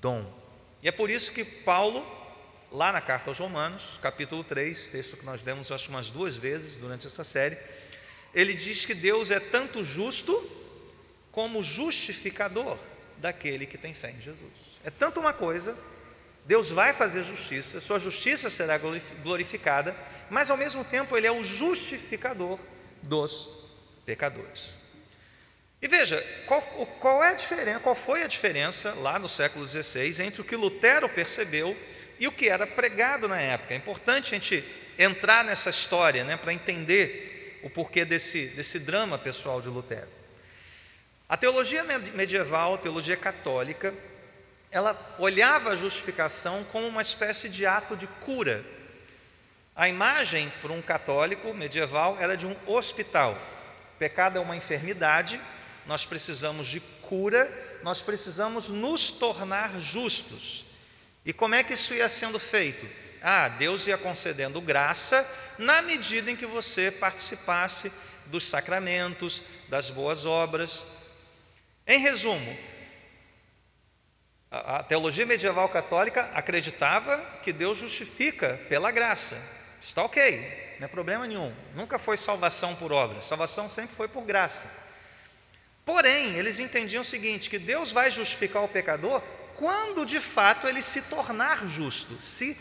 dom. 0.00 0.24
E 0.82 0.88
é 0.88 0.92
por 0.92 1.08
isso 1.08 1.32
que 1.32 1.44
Paulo, 1.44 2.04
lá 2.70 2.92
na 2.92 3.00
carta 3.00 3.30
aos 3.30 3.38
Romanos, 3.38 3.82
capítulo 4.02 4.44
3, 4.44 4.88
texto 4.88 5.16
que 5.16 5.24
nós 5.24 5.42
demos 5.42 5.72
acho 5.72 5.88
umas 5.88 6.10
duas 6.10 6.36
vezes 6.36 6.76
durante 6.76 7.06
essa 7.06 7.24
série, 7.24 7.56
ele 8.34 8.52
diz 8.52 8.84
que 8.84 8.94
Deus 8.94 9.30
é 9.30 9.40
tanto 9.40 9.84
justo 9.84 10.32
como 11.32 11.62
justificador 11.62 12.78
daquele 13.18 13.64
que 13.64 13.78
tem 13.78 13.94
fé 13.94 14.10
em 14.10 14.20
Jesus. 14.20 14.78
É 14.84 14.90
tanto 14.90 15.20
uma 15.20 15.32
coisa 15.32 15.74
Deus 16.46 16.70
vai 16.70 16.92
fazer 16.92 17.22
justiça, 17.24 17.80
sua 17.80 17.98
justiça 17.98 18.50
será 18.50 18.78
glorificada, 19.22 19.96
mas 20.28 20.50
ao 20.50 20.58
mesmo 20.58 20.84
tempo 20.84 21.16
ele 21.16 21.26
é 21.26 21.32
o 21.32 21.42
justificador 21.42 22.58
dos 23.08 23.64
pecadores. 24.04 24.74
E 25.80 25.88
veja, 25.88 26.22
qual, 26.46 26.62
qual 26.98 27.22
é 27.22 27.30
a 27.30 27.34
diferença, 27.34 27.80
qual 27.80 27.94
foi 27.94 28.22
a 28.22 28.26
diferença 28.26 28.94
lá 28.94 29.18
no 29.18 29.28
século 29.28 29.66
XVI 29.66 30.22
entre 30.22 30.40
o 30.40 30.44
que 30.44 30.56
Lutero 30.56 31.08
percebeu 31.08 31.76
e 32.18 32.26
o 32.26 32.32
que 32.32 32.48
era 32.48 32.66
pregado 32.66 33.28
na 33.28 33.40
época? 33.40 33.74
É 33.74 33.76
importante 33.76 34.34
a 34.34 34.38
gente 34.38 34.64
entrar 34.98 35.44
nessa 35.44 35.70
história 35.70 36.24
né, 36.24 36.36
para 36.36 36.54
entender 36.54 37.60
o 37.62 37.68
porquê 37.68 38.04
desse, 38.04 38.46
desse 38.48 38.78
drama 38.78 39.18
pessoal 39.18 39.60
de 39.60 39.68
Lutero. 39.68 40.08
A 41.28 41.36
teologia 41.36 41.84
medieval, 42.14 42.74
a 42.74 42.78
teologia 42.78 43.16
católica, 43.16 43.92
ela 44.70 45.16
olhava 45.18 45.70
a 45.70 45.76
justificação 45.76 46.64
como 46.64 46.86
uma 46.86 47.02
espécie 47.02 47.48
de 47.48 47.64
ato 47.64 47.96
de 47.96 48.06
cura. 48.06 48.64
A 49.76 49.88
imagem 49.88 50.52
para 50.62 50.72
um 50.72 50.80
católico 50.80 51.52
medieval 51.52 52.16
era 52.20 52.36
de 52.36 52.46
um 52.46 52.56
hospital. 52.64 53.36
Pecado 53.98 54.38
é 54.38 54.40
uma 54.40 54.56
enfermidade, 54.56 55.40
nós 55.84 56.06
precisamos 56.06 56.68
de 56.68 56.78
cura, 56.78 57.50
nós 57.82 58.00
precisamos 58.00 58.68
nos 58.68 59.10
tornar 59.10 59.80
justos. 59.80 60.66
E 61.24 61.32
como 61.32 61.56
é 61.56 61.64
que 61.64 61.74
isso 61.74 61.92
ia 61.92 62.08
sendo 62.08 62.38
feito? 62.38 62.86
Ah, 63.20 63.48
Deus 63.48 63.86
ia 63.88 63.98
concedendo 63.98 64.60
graça 64.60 65.28
na 65.58 65.82
medida 65.82 66.30
em 66.30 66.36
que 66.36 66.46
você 66.46 66.92
participasse 66.92 67.92
dos 68.26 68.46
sacramentos, 68.46 69.42
das 69.68 69.90
boas 69.90 70.24
obras. 70.24 70.86
Em 71.84 71.98
resumo, 71.98 72.56
a 74.52 74.84
teologia 74.84 75.26
medieval 75.26 75.68
católica 75.68 76.30
acreditava 76.32 77.18
que 77.42 77.52
Deus 77.52 77.78
justifica 77.78 78.60
pela 78.68 78.92
graça. 78.92 79.63
Está 79.84 80.02
ok, 80.02 80.76
não 80.80 80.86
é 80.86 80.88
problema 80.88 81.26
nenhum. 81.26 81.54
Nunca 81.74 81.98
foi 81.98 82.16
salvação 82.16 82.74
por 82.74 82.90
obra, 82.90 83.22
salvação 83.22 83.68
sempre 83.68 83.94
foi 83.94 84.08
por 84.08 84.24
graça. 84.24 84.66
Porém, 85.84 86.36
eles 86.36 86.58
entendiam 86.58 87.02
o 87.02 87.04
seguinte: 87.04 87.50
que 87.50 87.58
Deus 87.58 87.92
vai 87.92 88.10
justificar 88.10 88.64
o 88.64 88.68
pecador 88.68 89.22
quando 89.54 90.06
de 90.06 90.20
fato 90.20 90.66
ele 90.66 90.80
se 90.80 91.02
tornar 91.02 91.66
justo, 91.66 92.18
se 92.20 92.58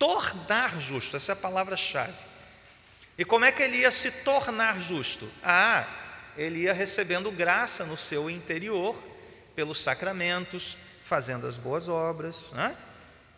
tornar 0.00 0.80
justo, 0.80 1.16
essa 1.16 1.30
é 1.30 1.34
a 1.34 1.36
palavra-chave. 1.36 2.12
E 3.16 3.24
como 3.24 3.44
é 3.44 3.52
que 3.52 3.62
ele 3.62 3.76
ia 3.76 3.92
se 3.92 4.24
tornar 4.24 4.82
justo? 4.82 5.30
Ah, 5.44 5.86
ele 6.36 6.62
ia 6.62 6.72
recebendo 6.72 7.30
graça 7.30 7.84
no 7.84 7.96
seu 7.96 8.28
interior, 8.28 9.00
pelos 9.54 9.80
sacramentos, 9.80 10.76
fazendo 11.04 11.46
as 11.46 11.56
boas 11.56 11.88
obras, 11.88 12.50
né? 12.50 12.76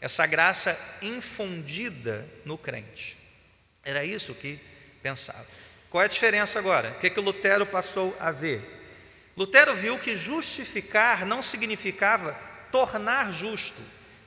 essa 0.00 0.26
graça 0.26 0.76
infundida 1.02 2.26
no 2.42 2.56
crente. 2.56 3.25
Era 3.86 4.04
isso 4.04 4.34
que 4.34 4.58
pensava. 5.00 5.46
Qual 5.88 6.02
é 6.02 6.06
a 6.06 6.08
diferença 6.08 6.58
agora? 6.58 6.90
O 6.90 6.94
que, 6.98 7.06
é 7.06 7.10
que 7.10 7.20
Lutero 7.20 7.64
passou 7.64 8.14
a 8.18 8.32
ver? 8.32 8.60
Lutero 9.36 9.76
viu 9.76 9.96
que 9.98 10.16
justificar 10.16 11.24
não 11.24 11.40
significava 11.40 12.36
tornar 12.72 13.32
justo, 13.32 13.80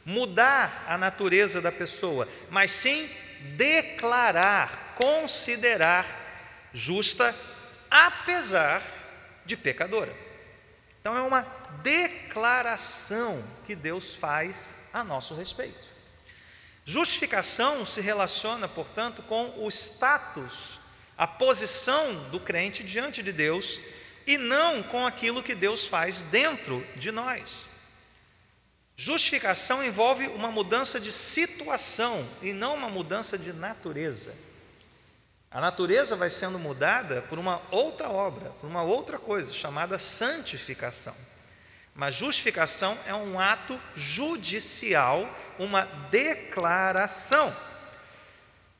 mudar 0.05 0.85
a 0.87 0.97
natureza 0.97 1.59
da 1.59 1.71
pessoa, 1.71 2.27
mas 2.49 2.71
sim 2.71 3.09
declarar, 3.57 4.95
considerar 4.95 6.07
justa, 6.73 7.35
apesar 7.91 8.81
de 9.45 9.57
pecadora. 9.57 10.15
Então 11.01 11.17
é 11.17 11.21
uma 11.21 11.41
declaração 11.83 13.43
que 13.65 13.75
Deus 13.75 14.15
faz 14.15 14.87
a 14.93 15.03
nosso 15.03 15.35
respeito. 15.35 15.88
Justificação 16.89 17.85
se 17.85 18.01
relaciona, 18.01 18.67
portanto, 18.67 19.21
com 19.21 19.53
o 19.63 19.69
status, 19.69 20.79
a 21.15 21.27
posição 21.27 22.29
do 22.31 22.39
crente 22.39 22.83
diante 22.83 23.21
de 23.21 23.31
Deus 23.31 23.79
e 24.25 24.39
não 24.39 24.81
com 24.81 25.05
aquilo 25.05 25.43
que 25.43 25.53
Deus 25.53 25.85
faz 25.85 26.23
dentro 26.23 26.83
de 26.95 27.11
nós. 27.11 27.67
Justificação 28.95 29.83
envolve 29.83 30.29
uma 30.29 30.49
mudança 30.49 30.99
de 30.99 31.11
situação 31.11 32.27
e 32.41 32.53
não 32.53 32.73
uma 32.73 32.89
mudança 32.89 33.37
de 33.37 33.53
natureza. 33.53 34.33
A 35.51 35.61
natureza 35.61 36.15
vai 36.15 36.31
sendo 36.31 36.57
mudada 36.57 37.21
por 37.29 37.37
uma 37.37 37.61
outra 37.69 38.09
obra, 38.09 38.49
por 38.59 38.65
uma 38.65 38.81
outra 38.81 39.19
coisa, 39.19 39.53
chamada 39.53 39.99
santificação. 39.99 41.15
Mas 41.99 42.15
justificação 42.15 42.97
é 43.05 43.13
um 43.13 43.37
ato 43.37 43.77
judicial, 43.93 45.29
uma 45.59 45.83
declaração. 46.09 47.53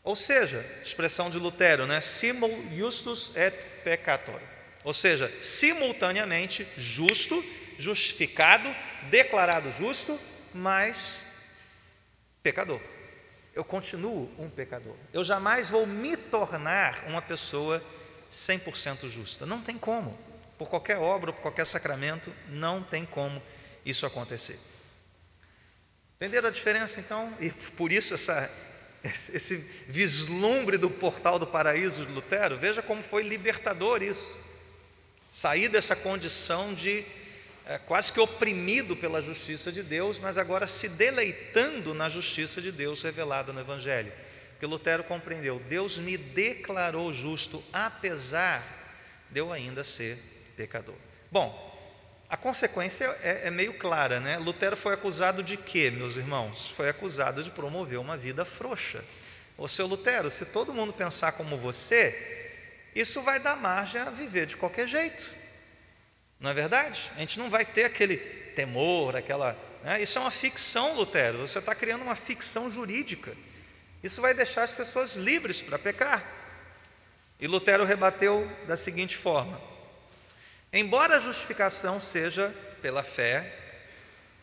Ou 0.02 0.16
seja, 0.16 0.66
expressão 0.82 1.30
de 1.30 1.38
Lutero, 1.38 1.86
né? 1.86 2.00
Simul 2.00 2.66
justus 2.74 3.36
et 3.36 3.54
peccator. 3.84 4.40
Ou 4.86 4.94
seja, 4.94 5.30
simultaneamente 5.42 6.66
justo, 6.78 7.44
justificado, 7.78 8.74
declarado 9.10 9.70
justo, 9.70 10.18
mas 10.54 11.20
pecador. 12.42 12.80
Eu 13.54 13.66
continuo 13.66 14.34
um 14.40 14.50
pecador. 14.50 14.96
Eu 15.12 15.26
jamais 15.26 15.70
vou 15.70 15.86
me 15.86 16.16
tornar 16.16 17.04
uma 17.06 17.22
pessoa 17.22 17.84
100% 18.32 19.10
justa. 19.10 19.46
Não 19.46 19.60
tem 19.60 19.78
como 19.78 20.29
por 20.60 20.70
qualquer 20.70 20.98
obra, 20.98 21.32
por 21.32 21.42
qualquer 21.42 21.66
sacramento, 21.66 22.32
não 22.50 22.84
tem 22.84 23.06
como 23.06 23.42
isso 23.86 24.06
acontecer. 24.06 24.60
Entenderam 26.18 26.50
a 26.50 26.52
diferença 26.52 27.00
então? 27.00 27.34
E 27.40 27.50
por 27.50 27.94
isso 27.94 28.14
essa, 28.14 28.52
esse 29.02 29.56
vislumbre 29.88 30.78
do 30.78 30.90
portal 30.90 31.40
do 31.40 31.48
paraíso 31.48 32.06
de 32.06 32.12
Lutero, 32.12 32.58
veja 32.58 32.82
como 32.82 33.02
foi 33.02 33.24
libertador 33.24 34.04
isso. 34.04 34.38
Sair 35.32 35.70
dessa 35.70 35.96
condição 35.96 36.74
de 36.74 37.06
é, 37.66 37.78
quase 37.78 38.12
que 38.12 38.20
oprimido 38.20 38.98
pela 38.98 39.22
justiça 39.22 39.72
de 39.72 39.82
Deus, 39.82 40.20
mas 40.20 40.38
agora 40.38 40.68
se 40.68 40.90
deleitando 40.90 41.94
na 41.94 42.10
justiça 42.10 42.62
de 42.62 42.72
Deus 42.72 43.02
revelada 43.02 43.54
no 43.54 43.62
Evangelho. 43.62 44.12
Porque 44.52 44.66
Lutero 44.66 45.06
compreendeu: 45.06 45.58
Deus 45.70 45.98
me 45.98 46.18
declarou 46.18 47.14
justo, 47.14 47.64
apesar 47.72 48.62
de 49.30 49.40
eu 49.40 49.54
ainda 49.54 49.86
ser 49.86 50.29
pecador. 50.60 50.96
Bom, 51.32 51.48
a 52.30 52.36
consequência 52.36 53.06
é, 53.24 53.48
é, 53.48 53.50
meio 53.50 53.74
clara, 53.76 54.20
né? 54.20 54.38
Lutero 54.38 54.76
foi 54.76 54.94
acusado 54.94 55.42
de 55.42 55.56
quê, 55.56 55.90
meus 55.90 56.18
irmãos? 56.18 56.70
Foi 56.76 56.90
acusado 56.90 57.42
de 57.42 57.50
promover 57.50 57.98
uma 57.98 58.18
vida 58.18 58.44
frouxa. 58.44 59.02
Ô 59.58 59.70
seu 59.70 59.88
Lutero, 59.88 60.30
se 60.30 60.48
todo 60.48 60.74
mundo 60.74 60.92
pensar 60.92 61.32
como 61.32 61.58
você, 61.58 62.92
isso 62.94 63.22
vai 63.22 63.40
dar 63.40 63.56
margem 63.56 64.02
a 64.02 64.10
viver 64.10 64.48
de 64.48 64.58
qualquer 64.58 64.86
jeito. 64.86 65.30
Não 66.42 66.50
é 66.50 66.54
verdade? 66.54 67.10
A 67.16 67.20
gente 67.22 67.40
não 67.40 67.50
vai 67.50 67.64
ter 67.64 67.86
aquele 67.86 68.18
temor, 68.54 69.16
aquela. 69.16 69.58
Né? 69.82 70.02
Isso 70.02 70.18
é 70.18 70.22
uma 70.22 70.32
ficção, 70.32 70.94
Lutero. 70.96 71.38
Você 71.40 71.60
está 71.60 71.74
criando 71.74 72.02
uma 72.02 72.16
ficção 72.16 72.70
jurídica. 72.70 73.34
Isso 74.04 74.22
vai 74.22 74.34
deixar 74.34 74.64
as 74.64 74.74
pessoas 74.74 75.16
livres 75.16 75.62
para 75.62 75.80
pecar. 75.80 76.22
E 77.40 77.48
Lutero 77.48 77.86
rebateu 77.86 78.46
da 78.68 78.76
seguinte 78.76 79.16
forma: 79.16 79.69
embora 80.72 81.16
a 81.16 81.20
justificação 81.20 82.00
seja 82.00 82.54
pela 82.82 83.04
fé 83.04 83.56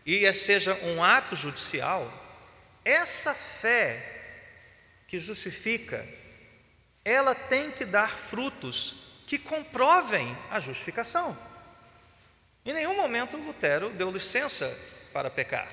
e 0.05 0.33
seja 0.33 0.75
um 0.85 1.03
ato 1.03 1.35
judicial, 1.35 2.11
essa 2.85 3.35
fé 3.35 4.15
que 5.09 5.19
justifica, 5.19 6.07
ela 7.05 7.35
tem 7.35 7.71
que 7.71 7.85
dar 7.85 8.11
frutos 8.11 9.23
que 9.27 9.39
comprovem 9.39 10.37
a 10.51 10.61
justificação. 10.61 11.37
Em 12.65 12.73
nenhum 12.73 12.97
momento 12.97 13.37
Lutero 13.37 13.91
deu 13.91 14.11
licença 14.11 14.67
para 15.13 15.31
pecar. 15.31 15.69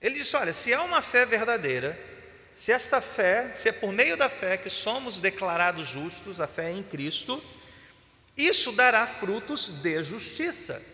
Ele 0.00 0.16
disse: 0.16 0.36
olha, 0.36 0.52
se 0.52 0.72
há 0.74 0.82
uma 0.82 1.00
fé 1.00 1.24
verdadeira, 1.24 1.98
se 2.54 2.72
esta 2.72 3.00
fé, 3.00 3.54
se 3.54 3.68
é 3.68 3.72
por 3.72 3.92
meio 3.92 4.16
da 4.16 4.28
fé 4.28 4.56
que 4.58 4.68
somos 4.68 5.20
declarados 5.20 5.88
justos, 5.88 6.40
a 6.40 6.46
fé 6.46 6.70
em 6.70 6.82
Cristo, 6.82 7.42
isso 8.36 8.72
dará 8.72 9.06
frutos 9.06 9.66
de 9.82 10.02
justiça. 10.02 10.90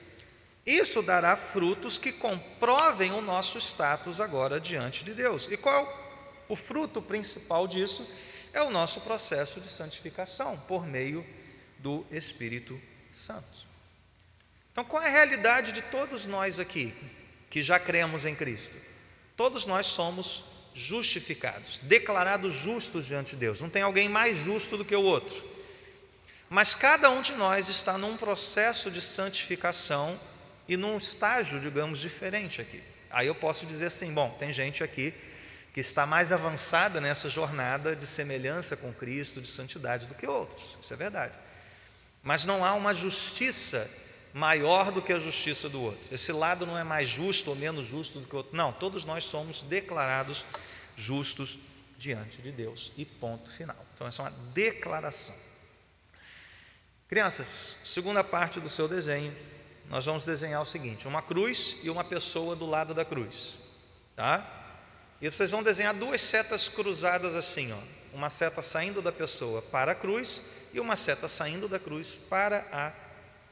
Isso 0.67 1.03
dará 1.03 1.37
frutos 1.37 1.97
que 1.97 2.13
comprovem 2.13 3.13
o 3.13 3.23
nosso 3.23 3.59
status 3.59 4.21
agora 4.21 4.61
diante 4.61 5.03
de 5.03 5.15
Deus. 5.15 5.49
E 5.51 5.57
qual 5.57 6.45
o 6.49 6.55
fruto 6.55 7.01
principal 7.01 7.67
disso? 7.67 8.07
É 8.53 8.63
o 8.63 8.71
nosso 8.71 9.01
processo 9.01 9.61
de 9.61 9.69
santificação 9.71 10.59
por 10.69 10.87
meio 10.87 11.25
do 11.79 12.05
Espírito 12.11 12.79
Santo. 13.11 13.67
Então, 14.73 14.85
qual 14.85 15.03
é 15.03 15.07
a 15.07 15.11
realidade 15.11 15.73
de 15.73 15.83
todos 15.83 16.27
nós 16.27 16.61
aqui 16.61 16.95
que 17.51 17.63
já 17.63 17.79
cremos 17.79 18.25
em 18.25 18.35
Cristo? 18.35 18.79
Todos 19.37 19.65
nós 19.67 19.87
somos 19.87 20.45
justificados, 20.75 21.81
declarados 21.83 22.55
justos 22.55 23.07
diante 23.07 23.31
de 23.31 23.37
Deus. 23.37 23.61
Não 23.61 23.71
tem 23.71 23.83
alguém 23.83 24.09
mais 24.09 24.39
justo 24.39 24.77
do 24.77 24.85
que 24.85 24.95
o 24.95 25.03
outro. 25.03 25.58
Mas 26.49 26.75
cada 26.75 27.11
um 27.11 27.21
de 27.21 27.33
nós 27.33 27.69
está 27.69 27.99
num 27.99 28.17
processo 28.17 28.91
de 28.91 29.03
santificação 29.03 30.19
e 30.67 30.77
num 30.77 30.97
estágio, 30.97 31.61
digamos, 31.61 32.01
diferente 32.01 32.61
aqui. 32.61 32.83
Aí 33.11 33.27
eu 33.27 33.35
posso 33.35 33.67
dizer 33.67 33.87
assim: 33.87 34.13
bom, 34.13 34.31
tem 34.39 34.53
gente 34.53 34.83
aqui 34.83 35.15
que 35.73 35.81
está 35.81 36.07
mais 36.07 36.33
avançada 36.33 37.01
nessa 37.01 37.29
jornada 37.29 37.95
de 37.95 38.07
semelhança 38.07 38.77
com 38.77 38.93
Cristo, 38.93 39.41
de 39.41 39.49
santidade 39.49 40.07
do 40.07 40.15
que 40.15 40.27
outros. 40.27 40.77
Isso 40.83 40.93
é 40.93 40.97
verdade. 40.97 41.37
Mas 42.23 42.45
não 42.45 42.65
há 42.65 42.75
uma 42.75 42.95
justiça 42.95 43.89
maior 44.33 44.91
do 44.91 45.01
que 45.01 45.13
a 45.13 45.19
justiça 45.19 45.69
do 45.69 45.81
outro. 45.81 46.13
Esse 46.13 46.33
lado 46.33 46.67
não 46.67 46.77
é 46.77 46.85
mais 46.85 47.09
justo 47.09 47.51
ou 47.51 47.57
menos 47.57 47.87
justo 47.87 48.21
do 48.21 48.27
que 48.27 48.35
o 48.35 48.39
outro. 48.39 48.57
Não, 48.57 48.73
todos 48.73 49.05
nós 49.05 49.25
somos 49.25 49.63
declarados 49.63 50.45
justos 50.97 51.59
diante 51.97 52.43
de 52.43 52.53
Deus. 52.53 52.93
E 52.97 53.05
ponto 53.05 53.51
final. 53.51 53.77
Então, 53.95 54.07
essa 54.07 54.23
é 54.23 54.25
uma 54.27 54.33
declaração. 54.53 55.48
Crianças, 57.09 57.77
segunda 57.87 58.23
parte 58.23 58.61
do 58.61 58.69
seu 58.69 58.87
desenho, 58.87 59.35
nós 59.89 60.05
vamos 60.05 60.27
desenhar 60.27 60.61
o 60.61 60.67
seguinte: 60.67 61.09
uma 61.09 61.23
cruz 61.23 61.79
e 61.83 61.89
uma 61.89 62.05
pessoa 62.05 62.55
do 62.55 62.67
lado 62.67 62.93
da 62.93 63.03
cruz. 63.03 63.57
Tá? 64.15 64.47
E 65.19 65.31
vocês 65.31 65.51
vão 65.51 65.63
desenhar 65.63 65.95
duas 65.95 66.21
setas 66.21 66.69
cruzadas 66.69 67.35
assim, 67.35 67.73
ó. 67.73 67.79
Uma 68.13 68.29
seta 68.29 68.63
saindo 68.63 69.01
da 69.01 69.11
pessoa 69.11 69.63
para 69.63 69.93
a 69.93 69.95
cruz 69.95 70.43
e 70.73 70.81
uma 70.81 70.97
seta 70.97 71.29
saindo 71.29 71.67
da 71.67 71.79
cruz 71.79 72.15
para 72.29 72.67
a 72.71 72.93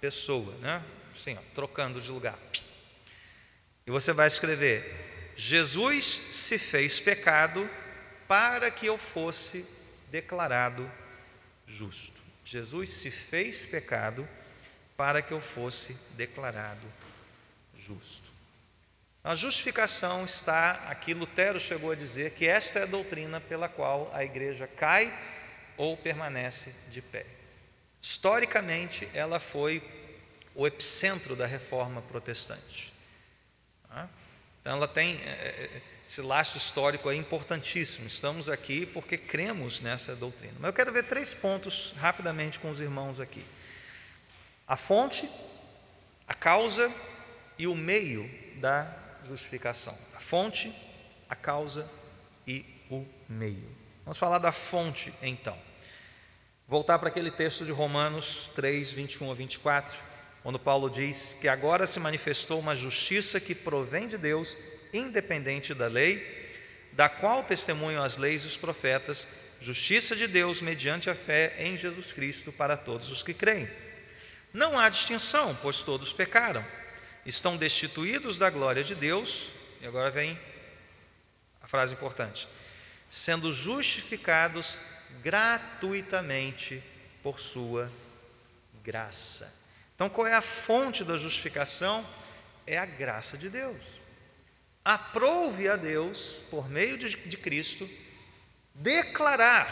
pessoa, 0.03 0.53
né? 0.57 0.85
Assim, 1.15 1.35
ó, 1.35 1.43
trocando 1.55 1.99
de 1.99 2.11
lugar. 2.11 2.39
E 3.87 3.91
você 3.91 4.13
vai 4.13 4.27
escrever: 4.27 5.33
Jesus 5.35 6.05
se 6.05 6.59
fez 6.59 7.01
pecado 7.01 7.69
para 8.29 8.71
que 8.71 8.85
eu 8.85 8.99
fosse 8.99 9.65
declarado 10.11 10.91
justo. 11.67 12.16
Jesus 12.47 12.91
se 12.91 13.11
fez 13.11 13.67
pecado 13.67 14.27
para 14.97 15.21
que 15.21 15.33
eu 15.33 15.41
fosse 15.41 15.95
declarado 16.13 16.87
justo. 17.77 18.31
A 19.25 19.35
justificação 19.35 20.25
está 20.25 20.89
aqui, 20.89 21.13
Lutero 21.13 21.59
chegou 21.59 21.91
a 21.91 21.97
dizer 21.97 22.35
que 22.35 22.47
esta 22.47 22.79
é 22.79 22.83
a 22.85 22.87
doutrina 22.87 23.41
pela 23.41 23.69
qual 23.69 24.09
a 24.15 24.25
igreja 24.25 24.69
cai 24.69 25.13
ou 25.77 25.97
permanece 25.97 26.73
de 26.93 27.03
pé. 27.03 27.27
Historicamente, 28.01 29.09
ela 29.13 29.41
foi 29.41 29.83
o 30.55 30.69
epicentro 30.69 31.35
da 31.35 31.47
reforma 31.47 32.01
protestante. 32.03 32.93
Tá? 33.89 34.09
Então, 34.61 34.77
ela 34.77 34.87
tem 34.87 35.17
é, 35.17 35.29
é, 35.29 35.83
esse 36.09 36.23
laço 36.23 36.57
histórico 36.57 37.11
é 37.11 37.17
importantíssimo. 37.17 38.07
Estamos 38.07 38.49
aqui 38.49 38.87
porque 38.87 39.19
cremos 39.19 39.81
nessa 39.81 40.15
doutrina. 40.15 40.55
Mas 40.61 40.69
eu 40.69 40.73
quero 40.73 40.93
ver 40.93 41.05
três 41.05 41.35
pontos 41.35 41.93
rapidamente 41.99 42.61
com 42.61 42.71
os 42.71 42.79
irmãos 42.79 43.19
aqui: 43.19 43.45
a 44.69 44.77
fonte, 44.77 45.29
a 46.29 46.35
causa 46.35 46.93
e 47.59 47.67
o 47.67 47.75
meio 47.75 48.31
da 48.61 48.89
justificação. 49.25 49.99
A 50.15 50.21
fonte, 50.21 50.73
a 51.29 51.35
causa 51.35 51.89
e 52.47 52.65
o 52.89 53.05
meio. 53.29 53.69
Vamos 54.05 54.19
falar 54.19 54.39
da 54.39 54.53
fonte 54.53 55.13
então. 55.21 55.59
Voltar 56.69 56.99
para 57.01 57.09
aquele 57.09 57.31
texto 57.31 57.65
de 57.65 57.73
Romanos 57.73 58.49
3, 58.55 58.93
21 58.93 59.31
a 59.31 59.35
24, 59.35 59.99
quando 60.43 60.59
Paulo 60.59 60.89
diz 60.89 61.37
que 61.41 61.49
agora 61.49 61.87
se 61.87 61.99
manifestou 61.99 62.61
uma 62.61 62.77
justiça 62.77 63.41
que 63.41 63.55
provém 63.55 64.07
de 64.07 64.19
Deus, 64.19 64.57
independente 64.97 65.75
da 65.75 65.87
lei, 65.87 66.45
da 66.93 67.09
qual 67.09 67.45
testemunham 67.45 68.03
as 68.03 68.17
leis 68.17 68.43
e 68.43 68.47
os 68.47 68.57
profetas, 68.57 69.27
justiça 69.61 70.17
de 70.17 70.27
Deus 70.27 70.61
mediante 70.61 71.11
a 71.11 71.15
fé 71.15 71.55
em 71.59 71.77
Jesus 71.77 72.13
Cristo 72.13 72.53
para 72.53 72.77
todos 72.77 73.11
os 73.11 73.23
que 73.23 73.35
creem. 73.35 73.69
Não 74.53 74.79
há 74.79 74.89
distinção, 74.89 75.55
pois 75.61 75.81
todos 75.81 76.13
pecaram, 76.13 76.65
estão 77.25 77.57
destituídos 77.57 78.39
da 78.39 78.49
glória 78.49 78.83
de 78.83 78.95
Deus, 78.95 79.51
e 79.81 79.87
agora 79.87 80.11
vem 80.11 80.39
a 81.61 81.69
frase 81.69 81.93
importante, 81.93 82.49
sendo 83.11 83.53
justificados 83.53 84.79
gratuitamente 85.23 86.83
por 87.23 87.41
sua 87.41 87.91
graça. 88.83 89.53
Então, 89.95 90.09
qual 90.09 90.27
é 90.27 90.35
a 90.35 90.43
fonte 90.43 91.03
da 91.03 91.17
justificação? 91.17 92.07
É 92.67 92.79
a 92.79 92.87
graça 92.87 93.37
de 93.37 93.49
Deus. 93.49 93.96
Aprove 94.87 95.69
a 95.69 95.75
Deus, 95.75 96.43
por 96.49 96.69
meio 96.69 96.97
de, 96.97 97.17
de 97.17 97.37
Cristo, 97.37 97.91
declarar 98.73 99.67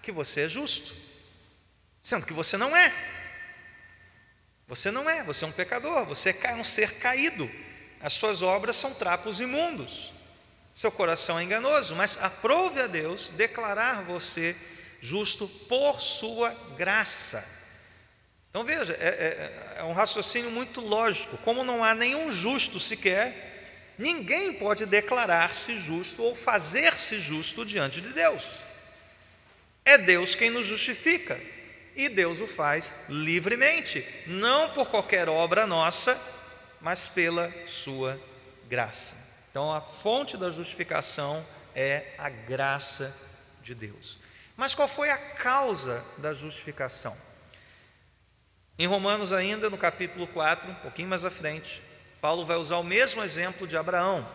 que 0.00 0.10
você 0.10 0.46
é 0.46 0.48
justo, 0.48 0.94
sendo 2.02 2.24
que 2.24 2.32
você 2.32 2.56
não 2.56 2.74
é. 2.74 2.90
Você 4.66 4.90
não 4.90 5.10
é, 5.10 5.22
você 5.22 5.44
é 5.44 5.48
um 5.48 5.52
pecador, 5.52 6.06
você 6.06 6.34
é 6.42 6.54
um 6.54 6.64
ser 6.64 7.00
caído. 7.00 7.50
As 8.00 8.14
suas 8.14 8.40
obras 8.40 8.76
são 8.76 8.94
trapos 8.94 9.42
imundos. 9.42 10.14
Seu 10.74 10.90
coração 10.90 11.38
é 11.38 11.42
enganoso, 11.42 11.94
mas 11.94 12.16
aprove 12.22 12.80
a 12.80 12.86
Deus 12.86 13.28
declarar 13.36 14.04
você 14.04 14.56
justo 15.02 15.46
por 15.68 16.00
sua 16.00 16.48
graça. 16.78 17.46
Então 18.48 18.64
veja, 18.64 18.94
é, 18.94 19.76
é, 19.76 19.80
é, 19.80 19.84
um 19.84 19.92
raciocínio 19.92 20.50
muito 20.50 20.80
lógico. 20.80 21.36
Como 21.44 21.62
não 21.62 21.84
há 21.84 21.94
nenhum 21.94 22.32
justo 22.32 22.80
sequer, 22.80 23.49
ninguém 24.00 24.54
pode 24.54 24.86
declarar-se 24.86 25.78
justo 25.78 26.22
ou 26.22 26.34
fazer-se 26.34 27.20
justo 27.20 27.66
diante 27.66 28.00
de 28.00 28.12
Deus. 28.14 28.48
É 29.84 29.98
Deus 29.98 30.34
quem 30.34 30.48
nos 30.48 30.66
justifica 30.66 31.38
e 31.94 32.08
Deus 32.08 32.40
o 32.40 32.46
faz 32.46 32.92
livremente, 33.10 34.06
não 34.26 34.70
por 34.70 34.88
qualquer 34.88 35.28
obra 35.28 35.66
nossa, 35.66 36.18
mas 36.80 37.08
pela 37.08 37.52
sua 37.66 38.18
graça. 38.68 39.14
Então 39.50 39.70
a 39.70 39.82
fonte 39.82 40.38
da 40.38 40.50
justificação 40.50 41.44
é 41.74 42.14
a 42.16 42.30
graça 42.30 43.14
de 43.62 43.74
Deus. 43.74 44.18
Mas 44.56 44.74
qual 44.74 44.88
foi 44.88 45.10
a 45.10 45.18
causa 45.18 46.02
da 46.16 46.32
justificação? 46.32 47.14
Em 48.78 48.86
Romanos, 48.86 49.30
ainda, 49.30 49.68
no 49.68 49.76
capítulo 49.76 50.26
4, 50.26 50.70
um 50.70 50.74
pouquinho 50.76 51.08
mais 51.08 51.22
à 51.22 51.30
frente, 51.30 51.82
Paulo 52.20 52.44
vai 52.44 52.56
usar 52.56 52.76
o 52.78 52.84
mesmo 52.84 53.22
exemplo 53.22 53.66
de 53.66 53.76
Abraão, 53.76 54.26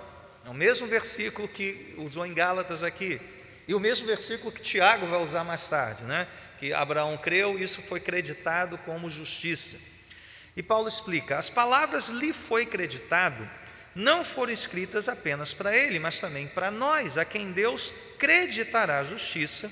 é 0.45 0.49
o 0.49 0.53
mesmo 0.53 0.87
versículo 0.87 1.47
que 1.47 1.93
usou 1.97 2.25
em 2.25 2.33
Gálatas 2.33 2.83
aqui, 2.83 3.19
e 3.67 3.73
o 3.73 3.79
mesmo 3.79 4.05
versículo 4.07 4.51
que 4.51 4.61
Tiago 4.61 5.07
vai 5.07 5.21
usar 5.21 5.43
mais 5.43 5.69
tarde, 5.69 6.03
né? 6.03 6.27
que 6.59 6.73
Abraão 6.73 7.17
creu, 7.17 7.59
isso 7.59 7.81
foi 7.81 7.99
creditado 7.99 8.77
como 8.79 9.09
justiça. 9.09 9.77
E 10.55 10.63
Paulo 10.63 10.87
explica: 10.87 11.37
as 11.37 11.49
palavras 11.49 12.09
lhe 12.09 12.31
foi 12.31 12.65
creditado 12.65 13.47
não 13.95 14.25
foram 14.25 14.51
escritas 14.51 15.07
apenas 15.07 15.53
para 15.53 15.75
ele, 15.75 15.97
mas 15.99 16.19
também 16.19 16.47
para 16.47 16.69
nós, 16.69 17.17
a 17.17 17.23
quem 17.23 17.53
Deus 17.53 17.93
creditará 18.19 18.99
a 18.99 19.03
justiça, 19.05 19.71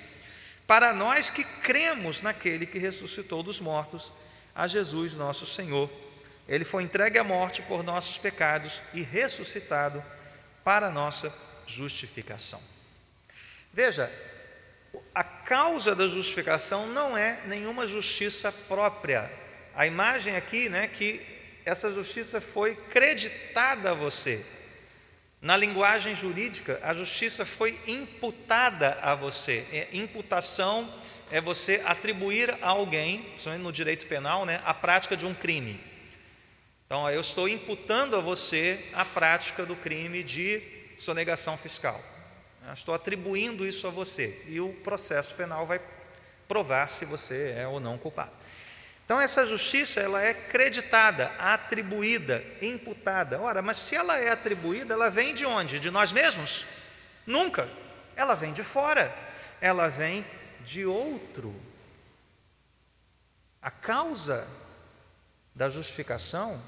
para 0.65 0.93
nós 0.93 1.29
que 1.29 1.43
cremos 1.43 2.21
naquele 2.21 2.65
que 2.65 2.79
ressuscitou 2.79 3.43
dos 3.43 3.59
mortos, 3.59 4.13
a 4.55 4.65
Jesus 4.65 5.17
nosso 5.17 5.45
Senhor. 5.45 5.89
Ele 6.47 6.65
foi 6.65 6.83
entregue 6.83 7.17
à 7.17 7.23
morte 7.23 7.61
por 7.61 7.83
nossos 7.83 8.17
pecados 8.17 8.81
e 8.93 9.01
ressuscitado 9.01 10.03
para 10.63 10.89
nossa 10.89 11.33
justificação. 11.65 12.61
Veja, 13.73 14.11
a 15.15 15.23
causa 15.23 15.95
da 15.95 16.07
justificação 16.07 16.87
não 16.87 17.17
é 17.17 17.41
nenhuma 17.45 17.87
justiça 17.87 18.51
própria. 18.67 19.31
A 19.75 19.87
imagem 19.87 20.35
aqui, 20.35 20.69
né, 20.69 20.87
que 20.87 21.21
essa 21.65 21.91
justiça 21.91 22.41
foi 22.41 22.75
creditada 22.75 23.91
a 23.91 23.93
você. 23.93 24.45
Na 25.41 25.57
linguagem 25.57 26.15
jurídica, 26.15 26.79
a 26.83 26.93
justiça 26.93 27.45
foi 27.45 27.77
imputada 27.87 28.97
a 29.01 29.15
você. 29.15 29.65
É, 29.71 29.87
imputação 29.91 30.87
é 31.31 31.41
você 31.41 31.81
atribuir 31.85 32.49
a 32.61 32.69
alguém, 32.69 33.21
principalmente 33.23 33.63
no 33.63 33.71
direito 33.71 34.07
penal, 34.07 34.45
né, 34.45 34.61
a 34.65 34.73
prática 34.73 35.17
de 35.17 35.25
um 35.25 35.33
crime. 35.33 35.92
Então, 36.93 37.09
eu 37.09 37.21
estou 37.21 37.49
imputando 37.49 38.15
a 38.15 38.19
você 38.19 38.79
a 38.93 39.03
prática 39.03 39.65
do 39.65 39.75
crime 39.75 40.21
de 40.23 40.61
sonegação 40.99 41.57
fiscal. 41.57 41.99
Estou 42.71 42.93
atribuindo 42.93 43.65
isso 43.65 43.87
a 43.87 43.89
você 43.89 44.39
e 44.47 44.61
o 44.61 44.71
processo 44.71 45.33
penal 45.33 45.65
vai 45.65 45.81
provar 46.47 46.87
se 46.87 47.03
você 47.03 47.55
é 47.57 47.67
ou 47.67 47.79
não 47.79 47.97
culpado. 47.97 48.29
Então 49.03 49.19
essa 49.19 49.43
justiça 49.43 50.01
ela 50.01 50.21
é 50.21 50.35
creditada, 50.35 51.31
atribuída, 51.39 52.43
imputada. 52.61 53.41
Ora, 53.41 53.63
mas 53.63 53.77
se 53.77 53.95
ela 53.95 54.19
é 54.19 54.29
atribuída, 54.29 54.93
ela 54.93 55.09
vem 55.09 55.33
de 55.33 55.47
onde? 55.47 55.79
De 55.79 55.89
nós 55.89 56.11
mesmos? 56.11 56.63
Nunca. 57.25 57.67
Ela 58.15 58.35
vem 58.35 58.53
de 58.53 58.61
fora. 58.61 59.11
Ela 59.59 59.87
vem 59.87 60.23
de 60.63 60.85
outro. 60.85 61.59
A 63.59 63.71
causa 63.71 64.47
da 65.55 65.67
justificação 65.69 66.61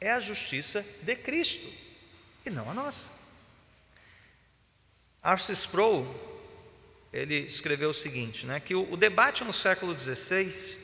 é 0.00 0.12
a 0.12 0.20
justiça 0.20 0.84
de 1.02 1.14
Cristo 1.16 1.68
e 2.44 2.50
não 2.50 2.70
a 2.70 2.74
nossa. 2.74 3.08
Arce 5.22 5.52
Sproul, 5.52 6.06
ele 7.12 7.36
escreveu 7.36 7.90
o 7.90 7.94
seguinte, 7.94 8.46
né, 8.46 8.60
que 8.60 8.74
o, 8.74 8.90
o 8.92 8.96
debate 8.96 9.44
no 9.44 9.52
século 9.52 9.98
XVI 9.98 10.78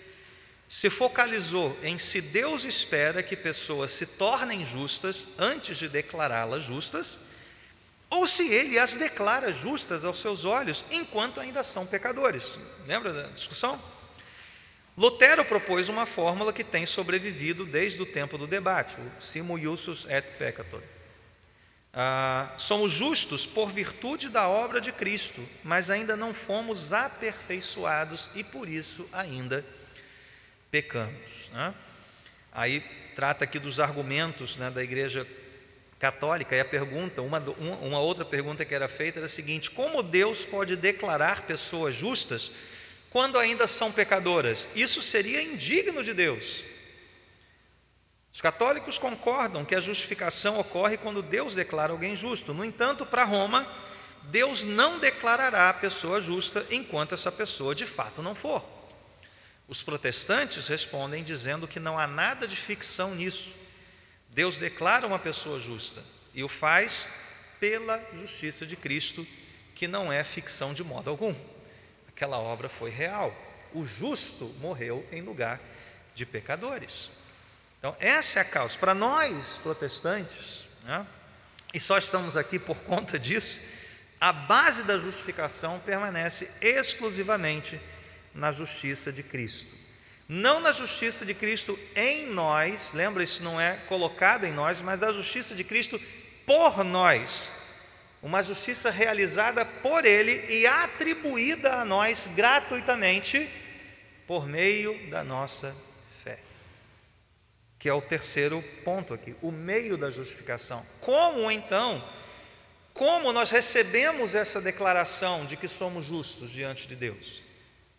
se 0.68 0.90
focalizou 0.90 1.78
em 1.82 1.96
se 1.96 2.20
Deus 2.20 2.64
espera 2.64 3.22
que 3.22 3.36
pessoas 3.36 3.92
se 3.92 4.06
tornem 4.06 4.66
justas 4.66 5.28
antes 5.38 5.78
de 5.78 5.88
declará-las 5.88 6.64
justas, 6.64 7.18
ou 8.10 8.26
se 8.26 8.52
ele 8.52 8.78
as 8.78 8.94
declara 8.94 9.52
justas 9.52 10.04
aos 10.04 10.18
seus 10.18 10.44
olhos 10.44 10.84
enquanto 10.90 11.40
ainda 11.40 11.62
são 11.62 11.86
pecadores. 11.86 12.44
Lembra 12.86 13.12
da 13.12 13.22
discussão? 13.28 13.80
Lutero 14.96 15.44
propôs 15.44 15.90
uma 15.90 16.06
fórmula 16.06 16.52
que 16.52 16.64
tem 16.64 16.86
sobrevivido 16.86 17.66
desde 17.66 18.00
o 18.00 18.06
tempo 18.06 18.38
do 18.38 18.46
debate, 18.46 18.96
o 18.96 19.22
Simo 19.22 19.58
Iussus 19.58 20.06
et 20.08 20.24
Peccator. 20.38 20.82
Ah, 21.92 22.52
somos 22.56 22.92
justos 22.92 23.44
por 23.44 23.70
virtude 23.70 24.28
da 24.28 24.48
obra 24.48 24.80
de 24.80 24.92
Cristo, 24.92 25.46
mas 25.62 25.90
ainda 25.90 26.16
não 26.16 26.32
fomos 26.32 26.92
aperfeiçoados 26.92 28.30
e 28.34 28.42
por 28.42 28.68
isso 28.68 29.08
ainda 29.12 29.64
pecamos. 30.70 31.50
Né? 31.52 31.74
Aí 32.52 32.80
trata 33.14 33.44
aqui 33.44 33.58
dos 33.58 33.80
argumentos 33.80 34.56
né, 34.56 34.70
da 34.70 34.82
Igreja 34.82 35.26
Católica 35.98 36.54
e 36.54 36.60
a 36.60 36.64
pergunta, 36.64 37.22
uma, 37.22 37.38
uma 37.80 37.98
outra 37.98 38.24
pergunta 38.24 38.64
que 38.64 38.74
era 38.74 38.88
feita 38.88 39.18
era 39.18 39.26
a 39.26 39.28
seguinte: 39.28 39.70
como 39.70 40.02
Deus 40.02 40.44
pode 40.44 40.76
declarar 40.76 41.46
pessoas 41.46 41.96
justas 41.96 42.52
quando 43.10 43.38
ainda 43.38 43.66
são 43.66 43.90
pecadoras? 43.92 44.68
Isso 44.74 45.00
seria 45.00 45.42
indigno 45.42 46.02
de 46.02 46.12
Deus. 46.12 46.62
Os 48.32 48.40
católicos 48.40 48.98
concordam 48.98 49.64
que 49.64 49.74
a 49.74 49.80
justificação 49.80 50.58
ocorre 50.58 50.98
quando 50.98 51.22
Deus 51.22 51.54
declara 51.54 51.92
alguém 51.92 52.14
justo. 52.14 52.52
No 52.52 52.64
entanto, 52.64 53.06
para 53.06 53.24
Roma, 53.24 53.66
Deus 54.24 54.62
não 54.62 54.98
declarará 54.98 55.70
a 55.70 55.74
pessoa 55.74 56.20
justa 56.20 56.66
enquanto 56.70 57.14
essa 57.14 57.32
pessoa 57.32 57.74
de 57.74 57.86
fato 57.86 58.20
não 58.20 58.34
for. 58.34 58.62
Os 59.66 59.82
protestantes 59.82 60.68
respondem 60.68 61.24
dizendo 61.24 61.66
que 61.66 61.80
não 61.80 61.98
há 61.98 62.06
nada 62.06 62.46
de 62.46 62.56
ficção 62.56 63.14
nisso. 63.14 63.54
Deus 64.28 64.58
declara 64.58 65.06
uma 65.06 65.18
pessoa 65.18 65.58
justa 65.58 66.04
e 66.34 66.44
o 66.44 66.48
faz 66.48 67.08
pela 67.58 67.98
justiça 68.12 68.66
de 68.66 68.76
Cristo, 68.76 69.26
que 69.74 69.88
não 69.88 70.12
é 70.12 70.22
ficção 70.22 70.74
de 70.74 70.84
modo 70.84 71.08
algum. 71.08 71.34
Aquela 72.16 72.38
obra 72.38 72.66
foi 72.66 72.88
real. 72.88 73.36
O 73.74 73.84
justo 73.84 74.46
morreu 74.60 75.06
em 75.12 75.20
lugar 75.20 75.60
de 76.14 76.24
pecadores. 76.24 77.10
Então, 77.78 77.94
essa 78.00 78.38
é 78.38 78.42
a 78.42 78.44
causa. 78.46 78.78
Para 78.78 78.94
nós, 78.94 79.58
protestantes, 79.58 80.64
né, 80.84 81.06
e 81.74 81.78
só 81.78 81.98
estamos 81.98 82.34
aqui 82.38 82.58
por 82.58 82.78
conta 82.78 83.18
disso, 83.18 83.60
a 84.18 84.32
base 84.32 84.84
da 84.84 84.96
justificação 84.96 85.78
permanece 85.80 86.50
exclusivamente 86.62 87.78
na 88.34 88.50
justiça 88.50 89.12
de 89.12 89.22
Cristo. 89.22 89.76
Não 90.26 90.58
na 90.58 90.72
justiça 90.72 91.26
de 91.26 91.34
Cristo 91.34 91.78
em 91.94 92.28
nós, 92.28 92.92
lembra, 92.94 93.22
isso 93.22 93.42
não 93.42 93.60
é 93.60 93.74
colocado 93.88 94.44
em 94.44 94.52
nós, 94.54 94.80
mas 94.80 95.02
a 95.02 95.12
justiça 95.12 95.54
de 95.54 95.64
Cristo 95.64 96.00
por 96.46 96.82
nós. 96.82 97.50
Uma 98.26 98.42
justiça 98.42 98.90
realizada 98.90 99.64
por 99.64 100.04
Ele 100.04 100.44
e 100.52 100.66
atribuída 100.66 101.74
a 101.74 101.84
nós 101.84 102.28
gratuitamente 102.34 103.48
por 104.26 104.48
meio 104.48 104.98
da 105.08 105.22
nossa 105.22 105.72
que 107.78 107.88
é 107.88 107.94
o 107.94 108.02
terceiro 108.02 108.60
ponto 108.84 109.14
aqui, 109.14 109.36
o 109.40 109.52
meio 109.52 109.96
da 109.96 110.10
justificação. 110.10 110.84
Como 111.00 111.48
então, 111.52 112.02
como 112.92 113.32
nós 113.32 113.52
recebemos 113.52 114.34
essa 114.34 114.60
declaração 114.60 115.46
de 115.46 115.56
que 115.56 115.68
somos 115.68 116.06
justos 116.06 116.50
diante 116.50 116.88
de 116.88 116.96
Deus? 116.96 117.44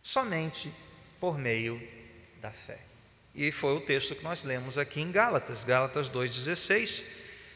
Somente 0.04 0.70
por 1.22 1.38
meio 1.38 1.82
da 2.42 2.52
fé. 2.52 2.80
E 3.34 3.50
foi 3.50 3.78
o 3.78 3.80
texto 3.80 4.14
que 4.14 4.26
nós 4.26 4.44
lemos 4.44 4.78
aqui 4.78 5.00
em 5.00 5.10
Gálatas, 5.10 5.64
Gálatas 5.64 6.10
2,16. 6.10 7.04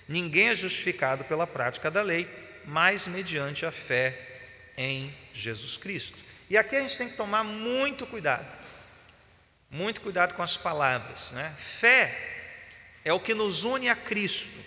Ninguém 0.08 0.50
é 0.50 0.56
justificado 0.56 1.26
pela 1.26 1.46
prática 1.46 1.92
da 1.92 2.02
lei, 2.02 2.26
mas 2.66 3.08
mediante 3.08 3.66
a 3.66 3.72
fé 3.72 4.18
em 4.78 5.14
Jesus 5.34 5.78
Cristo. 5.78 6.18
E 6.50 6.58
aqui 6.58 6.76
a 6.76 6.82
gente 6.82 6.98
tem 6.98 7.10
que 7.10 7.18
tomar 7.18 7.44
muito 7.44 8.06
cuidado 8.06 8.62
muito 9.72 10.02
cuidado 10.02 10.34
com 10.34 10.44
as 10.44 10.58
palavras. 10.58 11.32
Né? 11.32 11.54
Fé 11.58 12.14
é 13.06 13.14
o 13.14 13.20
que 13.20 13.34
nos 13.34 13.64
une 13.64 13.90
a 13.90 13.96
Cristo, 13.96 14.60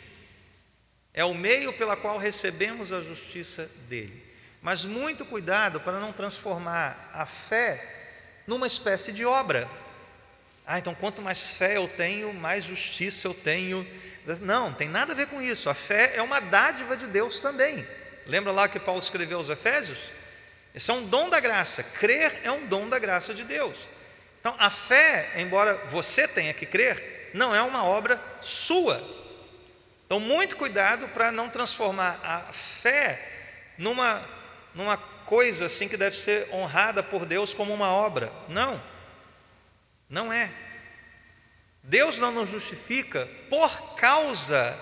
é 1.13 1.25
o 1.25 1.35
meio 1.35 1.73
pela 1.75 1.95
qual 1.95 2.17
recebemos 2.17 2.93
a 2.93 3.01
justiça 3.03 3.71
dele. 3.89 4.25
Mas 4.63 4.85
muito 4.85 5.27
cuidado 5.27 5.79
para 5.79 6.01
não 6.01 6.13
transformar 6.13 7.11
a 7.13 7.27
fé 7.27 8.43
numa 8.47 8.67
espécie 8.67 9.13
de 9.13 9.25
obra. 9.25 9.69
Ah, 10.67 10.79
então 10.79 10.95
quanto 10.95 11.21
mais 11.21 11.59
fé 11.59 11.77
eu 11.77 11.87
tenho, 11.87 12.33
mais 12.33 12.65
justiça 12.65 13.29
eu 13.29 13.35
tenho. 13.35 13.87
Não, 14.41 14.73
tem 14.73 14.89
nada 14.89 15.13
a 15.13 15.17
ver 15.17 15.27
com 15.27 15.43
isso. 15.43 15.69
A 15.69 15.75
fé 15.75 16.13
é 16.17 16.23
uma 16.23 16.41
dádiva 16.41 16.97
de 16.97 17.07
Deus 17.07 17.41
também. 17.41 17.87
Lembra 18.27 18.53
lá 18.53 18.69
que 18.69 18.81
Paulo 18.81 19.01
escreveu 19.01 19.39
aos 19.39 19.51
Efésios? 19.51 19.99
Esse 20.75 20.91
é 20.91 20.95
um 20.95 21.07
dom 21.07 21.29
da 21.29 21.41
graça. 21.41 21.83
Crer 21.83 22.41
é 22.43 22.51
um 22.51 22.67
dom 22.67 22.89
da 22.89 22.99
graça 22.99 23.35
de 23.35 23.45
Deus. 23.45 23.77
Então, 24.41 24.55
a 24.59 24.71
fé, 24.71 25.31
embora 25.37 25.75
você 25.89 26.27
tenha 26.27 26.53
que 26.53 26.67
crer, 26.67 27.31
não 27.35 27.55
é 27.55 27.63
uma 27.63 27.85
obra 27.85 28.21
sua. 28.43 29.01
Então, 30.07 30.21
muito 30.21 30.57
cuidado 30.57 31.09
para 31.09 31.31
não 31.31 31.49
transformar 31.49 32.19
a 32.23 32.53
fé 32.53 33.21
numa, 33.79 34.23
numa 34.75 34.97
coisa 34.97 35.67
assim 35.67 35.89
que 35.89 35.97
deve 35.97 36.17
ser 36.17 36.49
honrada 36.53 37.03
por 37.03 37.25
Deus 37.25 37.55
como 37.55 37.73
uma 37.73 37.89
obra. 37.89 38.33
Não, 38.49 38.81
não 40.09 40.33
é. 40.33 40.51
Deus 41.85 42.19
não 42.19 42.33
nos 42.33 42.49
justifica 42.49 43.29
por 43.51 43.95
causa 43.97 44.77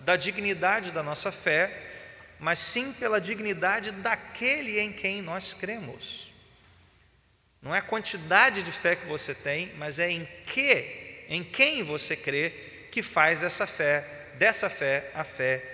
da 0.00 0.16
dignidade 0.16 0.92
da 0.92 1.02
nossa 1.02 1.32
fé, 1.32 1.70
mas 2.38 2.58
sim 2.58 2.92
pela 2.92 3.20
dignidade 3.20 3.90
daquele 3.90 4.78
em 4.78 4.92
quem 4.92 5.20
nós 5.20 5.52
cremos. 5.52 6.32
Não 7.60 7.74
é 7.74 7.78
a 7.78 7.82
quantidade 7.82 8.62
de 8.62 8.70
fé 8.70 8.94
que 8.94 9.06
você 9.06 9.34
tem, 9.34 9.72
mas 9.78 9.98
é 9.98 10.10
em 10.10 10.24
que 10.46 11.26
em 11.28 11.42
quem 11.42 11.82
você 11.82 12.16
crê, 12.16 12.50
que 12.92 13.02
faz 13.02 13.42
essa 13.42 13.66
fé, 13.66 14.04
dessa 14.34 14.68
fé, 14.70 15.10
a 15.14 15.24
fé 15.24 15.64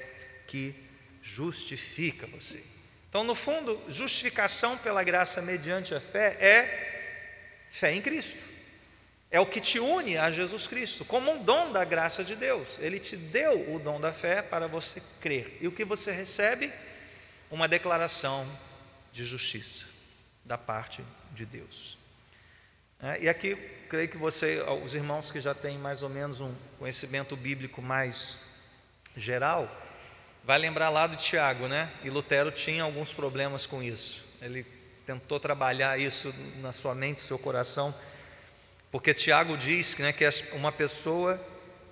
que 0.47 0.75
justifica 1.23 2.27
você. 2.29 2.63
Então, 3.09 3.25
no 3.25 3.35
fundo, 3.35 3.83
justificação 3.89 4.79
pela 4.79 5.03
graça 5.03 5.43
mediante 5.43 5.95
a 5.95 6.01
fé 6.01 6.37
é 6.41 7.67
fé 7.71 7.93
em 7.93 8.01
Cristo. 8.01 8.50
É 9.31 9.39
o 9.39 9.47
que 9.47 9.61
te 9.61 9.79
une 9.79 10.19
a 10.19 10.31
Jesus 10.31 10.67
Cristo, 10.67 11.05
como 11.05 11.31
um 11.31 11.43
dom 11.45 11.71
da 11.71 11.85
graça 11.85 12.25
de 12.25 12.35
Deus. 12.35 12.79
Ele 12.81 12.99
te 12.99 13.17
deu 13.17 13.73
o 13.73 13.79
dom 13.79 14.01
da 14.01 14.13
fé 14.13 14.43
para 14.43 14.67
você 14.67 15.01
crer. 15.21 15.57
E 15.61 15.69
o 15.69 15.73
que 15.73 15.85
você 15.85 16.11
recebe? 16.11 16.73
Uma 17.49 17.69
declaração 17.69 18.45
de 19.13 19.25
justiça 19.25 19.87
da 20.45 20.59
parte 20.59 21.05
de 21.33 21.47
Deus. 21.47 21.97
É, 23.01 23.23
e 23.23 23.29
aqui, 23.29 23.55
creio 23.89 24.09
que 24.09 24.17
você, 24.17 24.63
os 24.83 24.95
irmãos 24.95 25.31
que 25.31 25.39
já 25.39 25.55
têm 25.55 25.79
mais 25.79 26.03
ou 26.03 26.09
menos 26.09 26.41
um 26.41 26.53
conhecimento 26.79 27.37
bíblico 27.37 27.81
mais 27.81 28.41
geral, 29.17 29.71
vai 30.45 30.59
lembrar 30.59 30.91
lá 30.91 31.07
do 31.07 31.17
Tiago, 31.17 31.69
né? 31.69 31.89
E 32.03 32.11
Lutero 32.11 32.51
tinha 32.51 32.83
alguns 32.83 33.13
problemas 33.13 33.65
com 33.65 33.81
isso. 33.81 34.27
Ele 34.43 34.67
tentou 35.07 35.39
trabalhar 35.39 35.99
isso 35.99 36.35
na 36.57 36.73
sua 36.73 36.97
mente, 36.97 37.21
seu 37.21 37.39
coração 37.39 37.95
porque 38.91 39.15
Tiago 39.15 39.57
diz 39.57 39.97
né, 39.99 40.13
que 40.13 40.25
uma 40.53 40.73
pessoa 40.73 41.41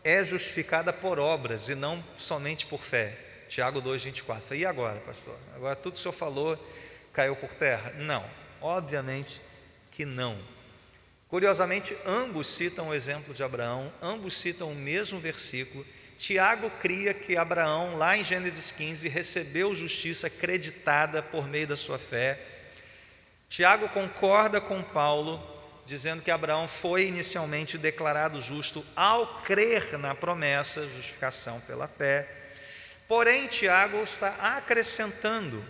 é 0.02 0.24
justificada 0.24 0.92
por 0.92 1.18
obras 1.18 1.68
e 1.68 1.74
não 1.74 2.02
somente 2.16 2.66
por 2.66 2.80
fé. 2.80 3.16
Tiago 3.48 3.80
2,24. 3.80 4.56
E 4.56 4.66
agora, 4.66 4.98
pastor? 5.00 5.36
Agora 5.54 5.76
tudo 5.76 5.94
que 5.94 6.00
o 6.00 6.02
senhor 6.02 6.14
falou 6.14 6.58
caiu 7.12 7.36
por 7.36 7.54
terra? 7.54 7.92
Não, 7.98 8.24
obviamente 8.60 9.40
que 9.90 10.04
não. 10.04 10.36
Curiosamente, 11.28 11.96
ambos 12.06 12.48
citam 12.48 12.88
o 12.88 12.94
exemplo 12.94 13.34
de 13.34 13.42
Abraão, 13.42 13.92
ambos 14.00 14.34
citam 14.34 14.70
o 14.70 14.74
mesmo 14.74 15.20
versículo. 15.20 15.84
Tiago 16.18 16.70
cria 16.80 17.14
que 17.14 17.36
Abraão, 17.36 17.96
lá 17.96 18.16
em 18.16 18.24
Gênesis 18.24 18.72
15, 18.72 19.08
recebeu 19.08 19.74
justiça 19.74 20.26
acreditada 20.26 21.22
por 21.22 21.46
meio 21.46 21.66
da 21.66 21.76
sua 21.76 21.98
fé. 21.98 22.40
Tiago 23.48 23.88
concorda 23.90 24.60
com 24.60 24.82
Paulo 24.82 25.57
dizendo 25.88 26.20
que 26.20 26.30
Abraão 26.30 26.68
foi 26.68 27.06
inicialmente 27.06 27.78
declarado 27.78 28.42
justo 28.42 28.84
ao 28.94 29.40
crer 29.40 29.98
na 29.98 30.14
promessa, 30.14 30.86
justificação 30.86 31.60
pela 31.60 31.88
fé. 31.88 32.28
Porém, 33.08 33.46
Tiago 33.46 33.96
está 34.04 34.28
acrescentando 34.58 35.64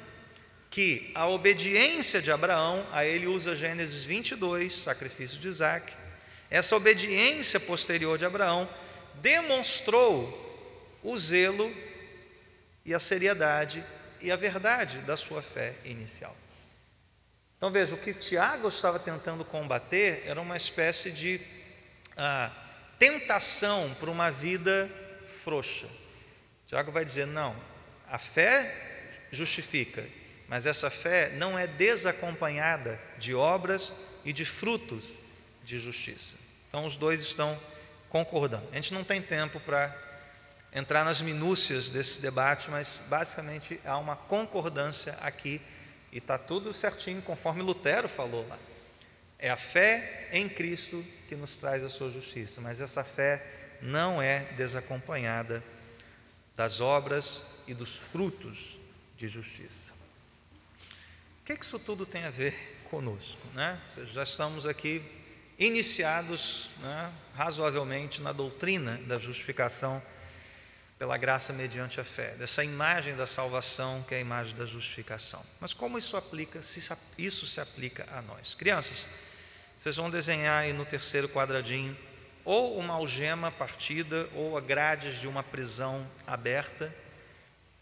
que 0.70 1.12
a 1.14 1.28
obediência 1.28 2.20
de 2.20 2.32
Abraão, 2.32 2.84
a 2.90 3.04
ele 3.04 3.28
usa 3.28 3.54
Gênesis 3.54 4.02
22, 4.02 4.82
sacrifício 4.82 5.38
de 5.38 5.46
Isaac, 5.46 5.94
essa 6.50 6.74
obediência 6.74 7.60
posterior 7.60 8.18
de 8.18 8.24
Abraão 8.24 8.68
demonstrou 9.22 10.98
o 11.00 11.16
zelo 11.16 11.72
e 12.84 12.92
a 12.92 12.98
seriedade 12.98 13.84
e 14.20 14.32
a 14.32 14.36
verdade 14.36 14.98
da 15.02 15.16
sua 15.16 15.42
fé 15.42 15.76
inicial. 15.84 16.36
Então 17.58 17.72
veja, 17.72 17.96
o 17.96 17.98
que 17.98 18.14
Tiago 18.14 18.68
estava 18.68 19.00
tentando 19.00 19.44
combater 19.44 20.22
era 20.24 20.40
uma 20.40 20.56
espécie 20.56 21.10
de 21.10 21.40
ah, 22.16 22.52
tentação 23.00 23.92
para 23.98 24.08
uma 24.08 24.30
vida 24.30 24.88
frouxa. 25.42 25.88
Tiago 26.68 26.92
vai 26.92 27.04
dizer: 27.04 27.26
não, 27.26 27.54
a 28.06 28.16
fé 28.16 29.26
justifica, 29.32 30.06
mas 30.46 30.66
essa 30.66 30.88
fé 30.88 31.30
não 31.30 31.58
é 31.58 31.66
desacompanhada 31.66 32.98
de 33.18 33.34
obras 33.34 33.92
e 34.24 34.32
de 34.32 34.44
frutos 34.44 35.16
de 35.64 35.80
justiça. 35.80 36.36
Então 36.68 36.86
os 36.86 36.96
dois 36.96 37.20
estão 37.20 37.60
concordando. 38.08 38.68
A 38.70 38.76
gente 38.76 38.94
não 38.94 39.02
tem 39.02 39.20
tempo 39.20 39.58
para 39.58 39.92
entrar 40.72 41.04
nas 41.04 41.20
minúcias 41.20 41.90
desse 41.90 42.20
debate, 42.20 42.70
mas 42.70 43.00
basicamente 43.08 43.80
há 43.84 43.98
uma 43.98 44.14
concordância 44.14 45.12
aqui 45.22 45.60
e 46.12 46.18
está 46.18 46.38
tudo 46.38 46.72
certinho, 46.72 47.20
conforme 47.22 47.62
Lutero 47.62 48.08
falou 48.08 48.46
lá. 48.48 48.58
É 49.38 49.50
a 49.50 49.56
fé 49.56 50.28
em 50.32 50.48
Cristo 50.48 51.04
que 51.28 51.36
nos 51.36 51.56
traz 51.56 51.84
a 51.84 51.88
sua 51.88 52.10
justiça, 52.10 52.60
mas 52.60 52.80
essa 52.80 53.04
fé 53.04 53.44
não 53.80 54.20
é 54.20 54.40
desacompanhada 54.56 55.62
das 56.56 56.80
obras 56.80 57.42
e 57.66 57.74
dos 57.74 57.98
frutos 57.98 58.78
de 59.16 59.28
justiça. 59.28 59.92
O 61.42 61.44
que, 61.44 61.52
é 61.52 61.56
que 61.56 61.64
isso 61.64 61.78
tudo 61.78 62.04
tem 62.04 62.24
a 62.24 62.30
ver 62.30 62.54
conosco? 62.90 63.38
Né? 63.54 63.80
Já 64.12 64.22
estamos 64.22 64.66
aqui 64.66 65.02
iniciados 65.58 66.70
né, 66.80 67.12
razoavelmente 67.34 68.20
na 68.22 68.32
doutrina 68.32 68.98
da 69.06 69.18
justificação 69.18 70.02
pela 70.98 71.16
graça 71.16 71.52
mediante 71.52 72.00
a 72.00 72.04
fé, 72.04 72.32
dessa 72.32 72.64
imagem 72.64 73.14
da 73.14 73.26
salvação 73.26 74.02
que 74.08 74.14
é 74.14 74.18
a 74.18 74.20
imagem 74.20 74.56
da 74.56 74.66
justificação. 74.66 75.44
Mas 75.60 75.72
como 75.72 75.96
isso 75.96 76.16
aplica, 76.16 76.60
se 76.60 76.80
isso 77.16 77.46
se 77.46 77.60
aplica 77.60 78.06
a 78.10 78.20
nós? 78.20 78.54
Crianças, 78.54 79.06
vocês 79.76 79.96
vão 79.96 80.10
desenhar 80.10 80.62
aí 80.62 80.72
no 80.72 80.84
terceiro 80.84 81.28
quadradinho 81.28 81.96
ou 82.44 82.78
uma 82.78 82.94
algema 82.94 83.52
partida 83.52 84.28
ou 84.34 84.56
a 84.56 84.60
grades 84.60 85.20
de 85.20 85.28
uma 85.28 85.42
prisão 85.42 86.04
aberta, 86.26 86.92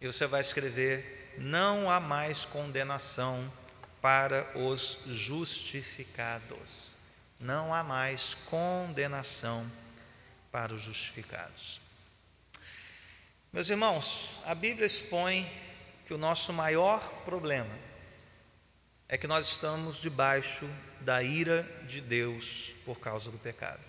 e 0.00 0.07
você 0.07 0.26
vai 0.26 0.40
escrever: 0.40 1.35
não 1.38 1.90
há 1.90 2.00
mais 2.00 2.44
condenação 2.44 3.50
para 4.02 4.46
os 4.55 4.98
justificados. 5.07 6.96
Não 7.38 7.72
há 7.72 7.85
mais 7.85 8.35
condenação 8.35 9.70
para 10.50 10.74
os 10.74 10.83
justificados. 10.83 11.81
Meus 13.57 13.71
irmãos, 13.71 14.33
a 14.45 14.55
Bíblia 14.55 14.87
expõe 14.87 15.51
que 16.07 16.12
o 16.12 16.19
nosso 16.19 16.53
maior 16.53 17.01
problema 17.25 17.75
é 19.09 19.16
que 19.16 19.27
nós 19.27 19.49
estamos 19.49 20.03
debaixo 20.03 20.69
da 21.01 21.23
ira 21.23 21.62
de 21.88 22.03
Deus 22.03 22.75
por 22.85 23.01
causa 23.01 23.31
do 23.31 23.38
pecado. 23.38 23.81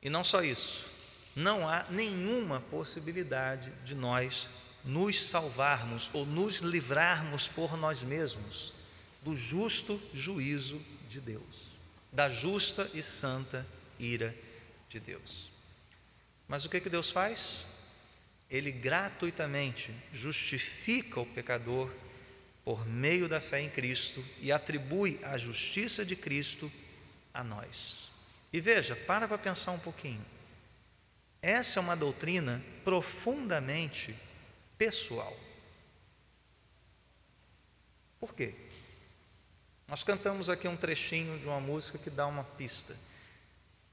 E 0.00 0.08
não 0.08 0.22
só 0.22 0.40
isso, 0.40 0.86
não 1.34 1.68
há 1.68 1.84
nenhuma 1.90 2.60
possibilidade 2.60 3.72
de 3.84 3.92
nós 3.92 4.48
nos 4.84 5.20
salvarmos 5.20 6.10
ou 6.12 6.24
nos 6.24 6.58
livrarmos 6.60 7.48
por 7.48 7.76
nós 7.76 8.04
mesmos 8.04 8.72
do 9.22 9.34
justo 9.34 10.00
juízo 10.14 10.80
de 11.08 11.20
Deus, 11.20 11.74
da 12.12 12.28
justa 12.28 12.88
e 12.94 13.02
santa 13.02 13.66
ira 13.98 14.32
de 14.88 15.00
Deus. 15.00 15.57
Mas 16.48 16.64
o 16.64 16.70
que, 16.70 16.80
que 16.80 16.88
Deus 16.88 17.10
faz? 17.10 17.66
Ele 18.50 18.72
gratuitamente 18.72 19.94
justifica 20.12 21.20
o 21.20 21.26
pecador 21.26 21.92
por 22.64 22.86
meio 22.86 23.28
da 23.28 23.40
fé 23.40 23.60
em 23.60 23.68
Cristo 23.68 24.24
e 24.40 24.50
atribui 24.50 25.20
a 25.22 25.36
justiça 25.36 26.04
de 26.04 26.16
Cristo 26.16 26.72
a 27.32 27.44
nós. 27.44 28.10
E 28.52 28.60
veja, 28.60 28.96
para 28.96 29.28
para 29.28 29.36
pensar 29.36 29.72
um 29.72 29.78
pouquinho. 29.78 30.24
Essa 31.40 31.78
é 31.78 31.82
uma 31.82 31.94
doutrina 31.94 32.62
profundamente 32.82 34.14
pessoal. 34.76 35.36
Por 38.18 38.34
quê? 38.34 38.54
Nós 39.86 40.02
cantamos 40.02 40.50
aqui 40.50 40.66
um 40.66 40.76
trechinho 40.76 41.38
de 41.38 41.46
uma 41.46 41.60
música 41.60 41.98
que 41.98 42.10
dá 42.10 42.26
uma 42.26 42.44
pista. 42.44 42.96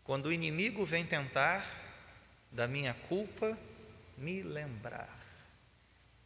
Quando 0.04 0.26
o 0.26 0.34
inimigo 0.34 0.86
vem 0.86 1.06
tentar, 1.06 1.66
da 2.56 2.68
minha 2.68 2.94
culpa 3.10 3.58
me 4.18 4.42
lembrar. 4.42 5.14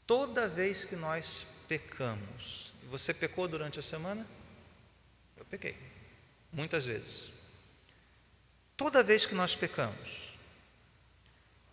Toda 0.06 0.48
vez 0.48 0.86
que 0.86 0.96
nós 0.96 1.48
pecamos, 1.68 2.72
você 2.90 3.14
pecou 3.14 3.48
durante 3.48 3.80
a 3.80 3.82
semana? 3.82 4.26
Eu 5.36 5.44
pequei, 5.46 5.76
muitas 6.54 6.86
vezes. 6.86 7.32
Toda 8.78 9.04
vez 9.04 9.26
que 9.26 9.34
nós 9.34 9.56
pecamos, 9.56 10.36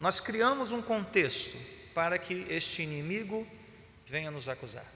nós 0.01 0.21
criamos 0.21 0.73
um 0.73 0.81
contexto 0.81 1.57
para 1.95 2.19
que 2.19 2.47
este 2.49 2.83
inimigo 2.83 3.47
venha 4.07 4.31
nos 4.31 4.49
acusar, 4.49 4.87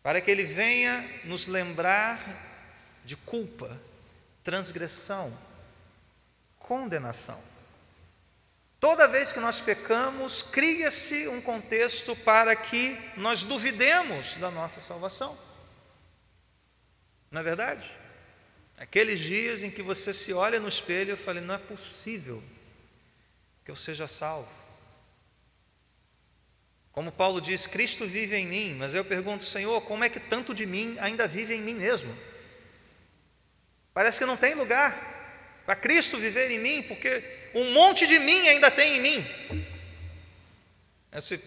para 0.00 0.20
que 0.20 0.30
ele 0.30 0.44
venha 0.44 1.02
nos 1.24 1.48
lembrar 1.48 2.18
de 3.04 3.16
culpa, 3.16 3.80
transgressão, 4.44 5.36
condenação. 6.58 7.40
Toda 8.80 9.06
vez 9.06 9.30
que 9.30 9.40
nós 9.40 9.60
pecamos, 9.60 10.40
cria-se 10.40 11.28
um 11.28 11.38
contexto 11.38 12.16
para 12.16 12.56
que 12.56 12.98
nós 13.14 13.42
duvidemos 13.42 14.36
da 14.36 14.50
nossa 14.50 14.80
salvação. 14.80 15.38
Não 17.30 17.42
é 17.42 17.44
verdade? 17.44 17.86
Aqueles 18.78 19.20
dias 19.20 19.62
em 19.62 19.70
que 19.70 19.82
você 19.82 20.14
se 20.14 20.32
olha 20.32 20.58
no 20.58 20.66
espelho 20.66 21.12
e 21.12 21.16
fala: 21.16 21.42
não 21.42 21.54
é 21.54 21.58
possível 21.58 22.42
que 23.62 23.70
eu 23.70 23.76
seja 23.76 24.08
salvo. 24.08 24.48
Como 26.90 27.12
Paulo 27.12 27.38
diz, 27.38 27.66
Cristo 27.66 28.06
vive 28.06 28.34
em 28.34 28.46
mim, 28.46 28.74
mas 28.74 28.94
eu 28.94 29.04
pergunto, 29.04 29.44
Senhor, 29.44 29.80
como 29.82 30.04
é 30.04 30.08
que 30.08 30.18
tanto 30.18 30.54
de 30.54 30.64
mim 30.64 30.96
ainda 31.00 31.28
vive 31.28 31.54
em 31.54 31.60
mim 31.60 31.74
mesmo? 31.74 32.16
Parece 33.92 34.18
que 34.18 34.26
não 34.26 34.38
tem 34.38 34.54
lugar 34.54 35.62
para 35.66 35.76
Cristo 35.76 36.16
viver 36.16 36.50
em 36.50 36.58
mim, 36.58 36.82
porque 36.82 37.39
um 37.54 37.72
monte 37.72 38.06
de 38.06 38.18
mim 38.18 38.48
ainda 38.48 38.70
tem 38.70 38.96
em 38.96 39.00
mim. 39.00 39.26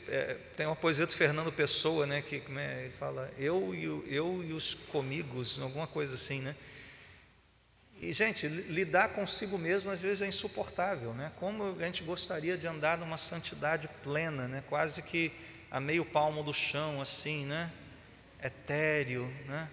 É, 0.10 0.38
tem 0.58 0.66
uma 0.66 0.76
poesia 0.76 1.06
do 1.06 1.14
Fernando 1.14 1.52
Pessoa, 1.52 2.06
né, 2.06 2.22
que 2.22 2.44
é, 2.58 2.82
ele 2.84 2.92
fala 2.92 3.32
eu 3.38 3.74
e, 3.74 3.86
eu 4.14 4.44
e 4.46 4.52
os 4.52 4.74
comigos, 4.74 5.58
alguma 5.60 5.88
coisa 5.88 6.16
assim, 6.16 6.42
né? 6.42 6.54
E, 8.02 8.12
gente, 8.12 8.46
lidar 8.48 9.10
consigo 9.10 9.58
mesmo 9.58 9.90
às 9.90 10.02
vezes 10.02 10.22
é 10.22 10.28
insuportável, 10.28 11.14
né? 11.14 11.32
Como 11.40 11.78
a 11.80 11.86
gente 11.86 12.04
gostaria 12.04 12.58
de 12.58 12.68
andar 12.68 12.98
numa 12.98 13.16
santidade 13.16 13.90
plena, 14.04 14.46
né? 14.50 14.62
Quase 14.68 15.02
que 15.02 15.32
a 15.72 15.80
meio 15.80 16.04
palmo 16.04 16.44
do 16.44 16.54
chão, 16.54 17.00
assim, 17.02 17.46
né? 17.46 17.72
Etéreo, 18.44 19.26
né? 19.46 19.70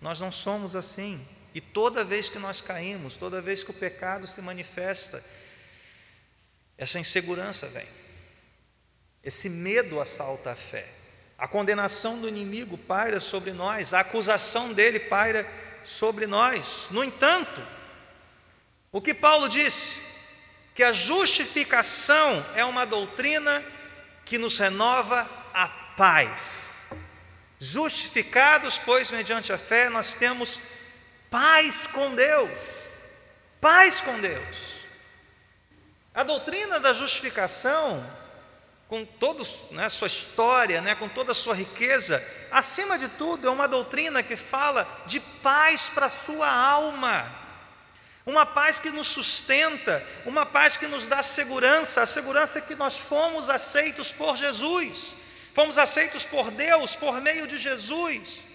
Nós 0.00 0.18
não 0.18 0.32
somos 0.32 0.74
assim. 0.74 1.22
E 1.54 1.60
toda 1.60 2.02
vez 2.02 2.30
que 2.30 2.38
nós 2.38 2.62
caímos, 2.62 3.16
toda 3.16 3.42
vez 3.42 3.62
que 3.62 3.70
o 3.70 3.74
pecado 3.74 4.26
se 4.26 4.40
manifesta, 4.40 5.22
essa 6.82 6.98
insegurança 6.98 7.68
vem. 7.68 7.86
Esse 9.22 9.48
medo 9.48 10.00
assalta 10.00 10.50
a 10.50 10.56
fé. 10.56 10.84
A 11.38 11.46
condenação 11.46 12.20
do 12.20 12.28
inimigo 12.28 12.76
paira 12.76 13.20
sobre 13.20 13.52
nós, 13.52 13.94
a 13.94 14.00
acusação 14.00 14.72
dele 14.72 14.98
paira 14.98 15.48
sobre 15.84 16.26
nós. 16.26 16.86
No 16.90 17.04
entanto, 17.04 17.64
o 18.90 19.00
que 19.00 19.14
Paulo 19.14 19.48
disse, 19.48 20.12
que 20.74 20.82
a 20.82 20.92
justificação 20.92 22.44
é 22.56 22.64
uma 22.64 22.84
doutrina 22.84 23.64
que 24.24 24.36
nos 24.36 24.58
renova 24.58 25.28
a 25.54 25.68
paz. 25.68 26.86
Justificados, 27.60 28.76
pois, 28.78 29.12
mediante 29.12 29.52
a 29.52 29.58
fé, 29.58 29.88
nós 29.88 30.14
temos 30.14 30.58
paz 31.30 31.86
com 31.86 32.12
Deus. 32.16 32.94
Paz 33.60 34.00
com 34.00 34.20
Deus. 34.20 34.71
A 36.14 36.22
doutrina 36.22 36.78
da 36.78 36.92
justificação 36.92 38.04
com 38.86 39.04
toda 39.04 39.42
né, 39.70 39.86
a 39.86 39.90
sua 39.90 40.06
história, 40.06 40.82
né, 40.82 40.94
com 40.94 41.08
toda 41.08 41.32
a 41.32 41.34
sua 41.34 41.54
riqueza, 41.54 42.22
acima 42.50 42.98
de 42.98 43.08
tudo, 43.08 43.48
é 43.48 43.50
uma 43.50 43.66
doutrina 43.66 44.22
que 44.22 44.36
fala 44.36 44.86
de 45.06 45.18
paz 45.18 45.88
para 45.88 46.06
a 46.06 46.10
sua 46.10 46.50
alma. 46.50 47.40
Uma 48.26 48.44
paz 48.44 48.78
que 48.78 48.90
nos 48.90 49.08
sustenta, 49.08 50.04
uma 50.26 50.44
paz 50.44 50.76
que 50.76 50.86
nos 50.86 51.08
dá 51.08 51.22
segurança, 51.22 52.02
a 52.02 52.06
segurança 52.06 52.60
que 52.60 52.74
nós 52.74 52.98
fomos 52.98 53.48
aceitos 53.48 54.12
por 54.12 54.36
Jesus, 54.36 55.14
fomos 55.54 55.78
aceitos 55.78 56.24
por 56.24 56.50
Deus 56.50 56.94
por 56.94 57.20
meio 57.20 57.46
de 57.46 57.56
Jesus 57.56 58.51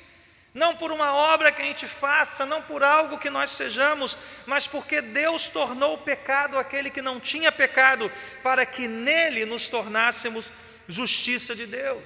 não 0.54 0.76
por 0.76 0.92
uma 0.92 1.14
obra 1.14 1.52
que 1.52 1.62
a 1.62 1.66
gente 1.66 1.88
faça, 1.88 2.46
não 2.46 2.62
por 2.62 2.84
algo 2.84 3.18
que 3.18 3.30
nós 3.30 3.52
sejamos, 3.52 4.18
mas 4.46 4.66
porque 4.66 5.02
Deus 5.02 5.48
tornou 5.50 5.94
o 5.96 5.98
pecado 6.00 6.58
aquele 6.58 6.90
que 6.90 7.02
não 7.02 7.20
tinha 7.20 7.52
pecado, 7.52 8.12
para 8.42 8.66
que 8.66 8.88
nele 8.88 9.46
nos 9.46 9.68
tornássemos 9.68 10.50
justiça 10.88 11.56
de 11.56 11.66
Deus. 11.66 12.04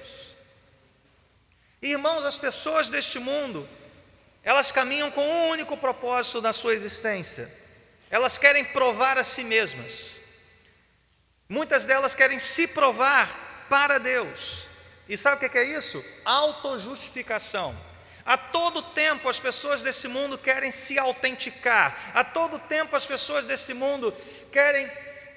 Irmãos, 1.80 2.24
as 2.24 2.36
pessoas 2.36 2.88
deste 2.88 3.18
mundo, 3.18 3.68
elas 4.44 4.70
caminham 4.70 5.10
com 5.10 5.26
um 5.26 5.48
único 5.48 5.76
propósito 5.76 6.42
na 6.42 6.52
sua 6.52 6.74
existência, 6.74 7.50
elas 8.10 8.36
querem 8.36 8.64
provar 8.66 9.16
a 9.16 9.24
si 9.24 9.44
mesmas, 9.44 10.16
muitas 11.48 11.84
delas 11.84 12.14
querem 12.14 12.38
se 12.38 12.68
provar 12.68 13.66
para 13.68 13.98
Deus, 13.98 14.64
e 15.08 15.16
sabe 15.16 15.44
o 15.44 15.50
que 15.50 15.58
é 15.58 15.64
isso? 15.64 16.04
Autojustificação. 16.24 17.91
A 18.24 18.36
todo 18.36 18.82
tempo 18.82 19.28
as 19.28 19.38
pessoas 19.38 19.82
desse 19.82 20.06
mundo 20.06 20.38
querem 20.38 20.70
se 20.70 20.98
autenticar, 20.98 22.12
a 22.14 22.22
todo 22.22 22.58
tempo 22.58 22.94
as 22.94 23.04
pessoas 23.04 23.46
desse 23.46 23.74
mundo 23.74 24.14
querem 24.52 24.88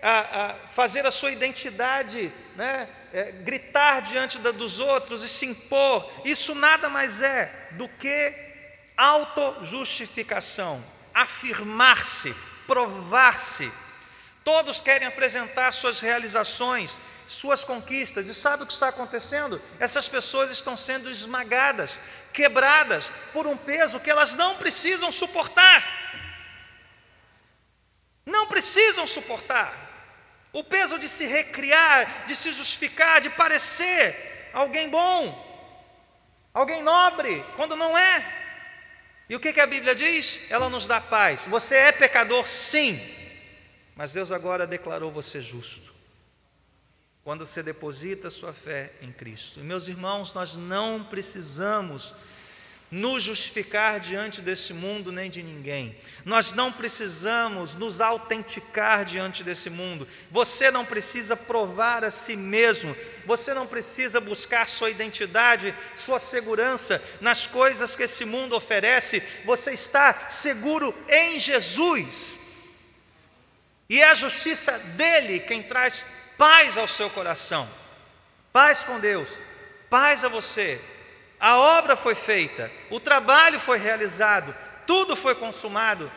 a, 0.01 0.19
a 0.19 0.53
fazer 0.67 1.05
a 1.05 1.11
sua 1.11 1.31
identidade, 1.31 2.31
né, 2.55 2.87
é, 3.11 3.31
gritar 3.31 4.01
diante 4.01 4.37
da, 4.37 4.51
dos 4.51 4.79
outros 4.79 5.23
e 5.23 5.29
se 5.29 5.47
impor. 5.47 6.07
Isso 6.23 6.53
nada 6.53 6.87
mais 6.89 7.21
é 7.21 7.69
do 7.71 7.87
que 7.87 8.33
autojustificação, 8.95 10.83
afirmar-se, 11.13 12.35
provar-se. 12.67 13.71
Todos 14.43 14.79
querem 14.79 15.07
apresentar 15.07 15.71
suas 15.71 15.99
realizações, 15.99 16.91
suas 17.25 17.63
conquistas, 17.63 18.27
e 18.27 18.33
sabe 18.35 18.63
o 18.63 18.67
que 18.67 18.73
está 18.73 18.89
acontecendo? 18.89 19.59
Essas 19.79 20.07
pessoas 20.07 20.51
estão 20.51 20.77
sendo 20.77 21.09
esmagadas, 21.09 21.99
quebradas 22.35 23.09
por 23.31 23.47
um 23.47 23.55
peso 23.55 24.01
que 24.01 24.11
elas 24.11 24.33
não 24.33 24.57
precisam 24.57 25.11
suportar. 25.11 25.81
Não 28.25 28.47
precisam 28.47 29.07
suportar. 29.07 29.73
O 30.51 30.63
peso 30.63 30.99
de 30.99 31.07
se 31.07 31.25
recriar, 31.25 32.25
de 32.25 32.35
se 32.35 32.51
justificar, 32.51 33.21
de 33.21 33.29
parecer 33.29 34.49
alguém 34.53 34.89
bom, 34.89 35.19
alguém 36.53 36.83
nobre, 36.83 37.43
quando 37.55 37.75
não 37.75 37.97
é. 37.97 38.33
E 39.29 39.35
o 39.35 39.39
que, 39.39 39.59
a 39.59 39.67
Bíblia 39.67 39.95
diz? 39.95 40.41
Ela 40.49 40.69
nos 40.69 40.85
dá 40.85 40.99
paz. 41.01 41.47
Você 41.47 41.75
é 41.75 41.91
pecador, 41.91 42.45
sim, 42.45 42.99
mas 43.95 44.11
Deus 44.11 44.31
agora 44.31 44.67
declarou 44.67 45.11
você 45.11 45.41
justo 45.41 45.94
quando 47.25 47.43
você 47.43 47.63
deposita 47.63 48.29
sua 48.29 48.53
fé 48.53 48.91
em 49.01 49.11
Cristo. 49.11 49.59
E 49.59 49.63
meus 49.63 49.87
irmãos, 49.87 50.31
nós 50.31 50.55
não 50.55 51.03
precisamos 51.03 52.13
nos 52.91 53.23
justificar 53.23 53.99
diante 53.99 54.41
desse 54.41 54.71
mundo 54.75 55.11
nem 55.11 55.27
de 55.27 55.41
ninguém. 55.41 55.97
Nós 56.23 56.53
não 56.53 56.71
precisamos 56.71 57.73
nos 57.73 57.99
autenticar 57.99 59.03
diante 59.03 59.43
desse 59.43 59.71
mundo. 59.71 60.07
Você 60.29 60.69
não 60.69 60.85
precisa 60.85 61.35
provar 61.35 62.03
a 62.03 62.11
si 62.11 62.37
mesmo. 62.37 62.95
Você 63.25 63.55
não 63.55 63.65
precisa 63.65 64.21
buscar 64.21 64.69
sua 64.69 64.91
identidade, 64.91 65.73
sua 65.95 66.19
segurança 66.19 67.03
nas 67.21 67.47
coisas 67.47 67.95
que 67.95 68.03
esse 68.03 68.23
mundo 68.23 68.55
oferece. 68.55 69.19
Você 69.45 69.71
está 69.71 70.29
seguro 70.29 70.93
em 71.09 71.39
Jesus. 71.39 72.39
E 73.89 73.99
é 73.99 74.11
a 74.11 74.15
justiça 74.15 74.77
dele 74.95 75.39
quem 75.39 75.63
traz 75.63 76.05
paz 76.37 76.77
ao 76.77 76.87
seu 76.87 77.09
coração, 77.09 77.67
paz 78.51 78.83
com 78.83 78.99
Deus, 78.99 79.37
paz 79.89 80.23
a 80.23 80.29
você. 80.29 80.79
A 81.39 81.57
obra 81.57 81.95
foi 81.95 82.15
feita, 82.15 82.71
o 82.89 82.99
trabalho 82.99 83.59
foi 83.59 83.77
realizado, 83.77 84.55
tudo 84.87 85.15
foi 85.15 85.35
consumado, 85.35 86.11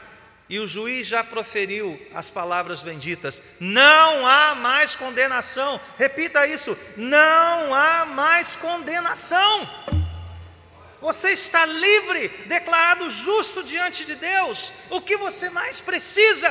e 0.48 0.58
o 0.58 0.66
juiz 0.66 1.06
já 1.06 1.22
proferiu 1.22 2.00
as 2.14 2.30
palavras 2.30 2.80
benditas: 2.82 3.42
não 3.60 4.26
há 4.26 4.54
mais 4.54 4.94
condenação. 4.94 5.78
Repita 5.98 6.46
isso: 6.46 6.76
não 6.96 7.74
há 7.74 8.06
mais 8.06 8.56
condenação. 8.56 9.68
Você 11.00 11.30
está 11.30 11.64
livre, 11.64 12.28
declarado 12.46 13.08
justo 13.10 13.62
diante 13.62 14.04
de 14.04 14.16
Deus. 14.16 14.72
O 14.90 15.00
que 15.00 15.16
você 15.16 15.50
mais 15.50 15.80
precisa? 15.80 16.48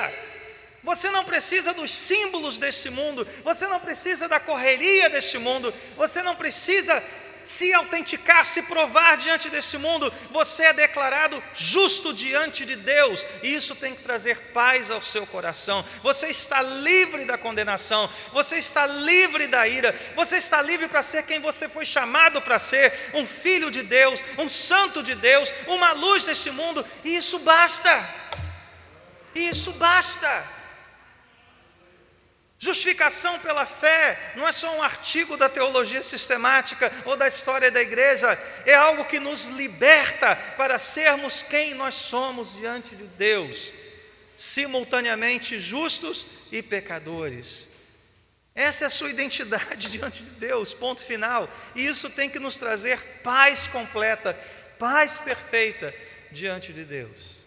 Você 0.87 1.11
não 1.11 1.25
precisa 1.25 1.73
dos 1.73 1.91
símbolos 1.91 2.57
deste 2.57 2.89
mundo, 2.89 3.27
você 3.43 3.67
não 3.67 3.77
precisa 3.77 4.25
da 4.29 4.39
correria 4.39 5.09
deste 5.09 5.37
mundo, 5.37 5.73
você 5.97 6.23
não 6.23 6.33
precisa 6.33 7.03
se 7.43 7.73
autenticar, 7.73 8.45
se 8.45 8.63
provar 8.63 9.17
diante 9.17 9.49
deste 9.49 9.77
mundo, 9.77 10.09
você 10.31 10.63
é 10.63 10.71
declarado 10.71 11.43
justo 11.53 12.13
diante 12.13 12.65
de 12.65 12.77
Deus, 12.77 13.25
e 13.43 13.53
isso 13.53 13.75
tem 13.75 13.93
que 13.93 14.01
trazer 14.01 14.37
paz 14.53 14.89
ao 14.89 15.01
seu 15.01 15.27
coração. 15.27 15.83
Você 16.03 16.27
está 16.27 16.61
livre 16.61 17.25
da 17.25 17.37
condenação, 17.37 18.09
você 18.31 18.55
está 18.55 18.87
livre 18.87 19.45
da 19.47 19.67
ira, 19.67 19.93
você 20.15 20.37
está 20.37 20.61
livre 20.61 20.87
para 20.87 21.03
ser 21.03 21.23
quem 21.23 21.41
você 21.41 21.67
foi 21.67 21.85
chamado 21.85 22.41
para 22.41 22.57
ser, 22.57 23.11
um 23.13 23.25
filho 23.25 23.69
de 23.69 23.83
Deus, 23.83 24.23
um 24.37 24.47
santo 24.47 25.03
de 25.03 25.15
Deus, 25.15 25.51
uma 25.67 25.91
luz 25.91 26.23
deste 26.23 26.49
mundo, 26.51 26.85
e 27.03 27.17
isso 27.17 27.39
basta. 27.39 28.09
Isso 29.35 29.73
basta. 29.73 30.56
Justificação 32.59 33.39
pela 33.39 33.67
fé 33.67 34.33
não 34.35 34.47
é 34.47 34.51
só 34.51 34.75
um 34.75 34.81
artigo 34.81 35.37
da 35.37 35.47
teologia 35.47 36.01
sistemática 36.01 36.91
ou 37.05 37.15
da 37.15 37.27
história 37.27 37.69
da 37.69 37.81
igreja, 37.81 38.27
é 38.65 38.73
algo 38.73 39.05
que 39.05 39.19
nos 39.19 39.47
liberta 39.49 40.35
para 40.57 40.79
sermos 40.79 41.43
quem 41.43 41.75
nós 41.75 41.93
somos 41.93 42.57
diante 42.57 42.95
de 42.95 43.03
Deus, 43.03 43.71
simultaneamente 44.35 45.59
justos 45.59 46.25
e 46.51 46.63
pecadores. 46.63 47.67
Essa 48.55 48.85
é 48.85 48.87
a 48.87 48.91
sua 48.91 49.11
identidade 49.11 49.75
diante 49.91 50.23
de 50.23 50.31
Deus, 50.31 50.73
ponto 50.73 51.05
final. 51.05 51.47
E 51.75 51.85
isso 51.85 52.09
tem 52.09 52.27
que 52.27 52.39
nos 52.39 52.57
trazer 52.57 52.99
paz 53.21 53.67
completa, 53.67 54.33
paz 54.79 55.19
perfeita 55.19 55.93
diante 56.31 56.73
de 56.73 56.83
Deus. 56.83 57.37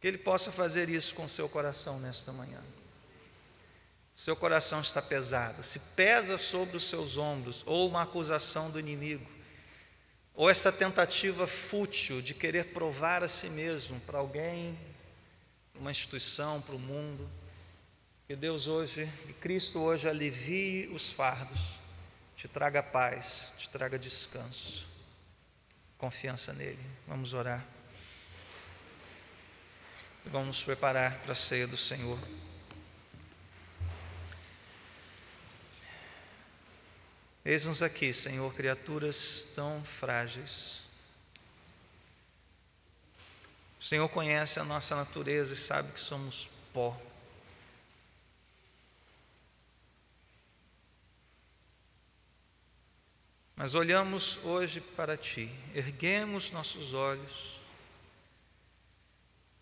Que 0.00 0.08
Ele 0.08 0.18
possa 0.18 0.50
fazer 0.50 0.88
isso 0.88 1.14
com 1.14 1.28
seu 1.28 1.48
coração 1.48 2.00
nesta 2.00 2.32
manhã 2.32 2.60
seu 4.20 4.36
coração 4.36 4.82
está 4.82 5.00
pesado, 5.00 5.64
se 5.64 5.78
pesa 5.78 6.36
sobre 6.36 6.76
os 6.76 6.84
seus 6.84 7.16
ombros, 7.16 7.62
ou 7.64 7.88
uma 7.88 8.02
acusação 8.02 8.70
do 8.70 8.78
inimigo, 8.78 9.26
ou 10.34 10.50
essa 10.50 10.70
tentativa 10.70 11.46
fútil 11.46 12.20
de 12.20 12.34
querer 12.34 12.66
provar 12.66 13.24
a 13.24 13.28
si 13.28 13.48
mesmo 13.48 13.98
para 14.00 14.18
alguém, 14.18 14.78
uma 15.74 15.90
instituição, 15.90 16.60
para 16.60 16.74
o 16.74 16.78
mundo. 16.78 17.26
Que 18.28 18.36
Deus 18.36 18.68
hoje, 18.68 19.10
que 19.26 19.32
Cristo 19.32 19.80
hoje 19.80 20.06
alivie 20.06 20.90
os 20.92 21.10
fardos, 21.10 21.80
te 22.36 22.46
traga 22.46 22.82
paz, 22.82 23.50
te 23.56 23.70
traga 23.70 23.98
descanso, 23.98 24.86
confiança 25.96 26.52
nele. 26.52 26.84
Vamos 27.08 27.32
orar. 27.32 27.64
E 30.26 30.28
vamos 30.28 30.48
nos 30.48 30.62
preparar 30.62 31.18
para 31.20 31.32
a 31.32 31.36
ceia 31.36 31.66
do 31.66 31.78
Senhor. 31.78 32.18
Eis-nos 37.44 37.82
aqui, 37.82 38.12
Senhor, 38.12 38.52
criaturas 38.52 39.46
tão 39.54 39.82
frágeis. 39.82 40.88
O 43.80 43.82
Senhor 43.82 44.08
conhece 44.10 44.60
a 44.60 44.64
nossa 44.64 44.94
natureza 44.94 45.54
e 45.54 45.56
sabe 45.56 45.90
que 45.90 46.00
somos 46.00 46.50
pó. 46.72 47.00
Mas 53.56 53.74
olhamos 53.74 54.38
hoje 54.44 54.80
para 54.80 55.16
Ti, 55.16 55.50
erguemos 55.74 56.50
nossos 56.50 56.92
olhos 56.94 57.58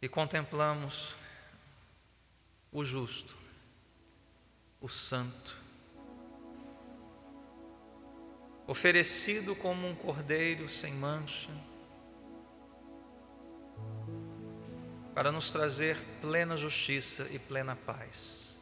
e 0.00 0.08
contemplamos 0.08 1.14
o 2.70 2.84
justo, 2.84 3.36
o 4.80 4.88
santo, 4.88 5.57
oferecido 8.68 9.56
como 9.56 9.88
um 9.88 9.94
cordeiro 9.94 10.68
sem 10.68 10.92
mancha, 10.92 11.48
para 15.14 15.32
nos 15.32 15.50
trazer 15.50 15.96
plena 16.20 16.54
justiça 16.54 17.26
e 17.30 17.38
plena 17.38 17.74
paz. 17.74 18.60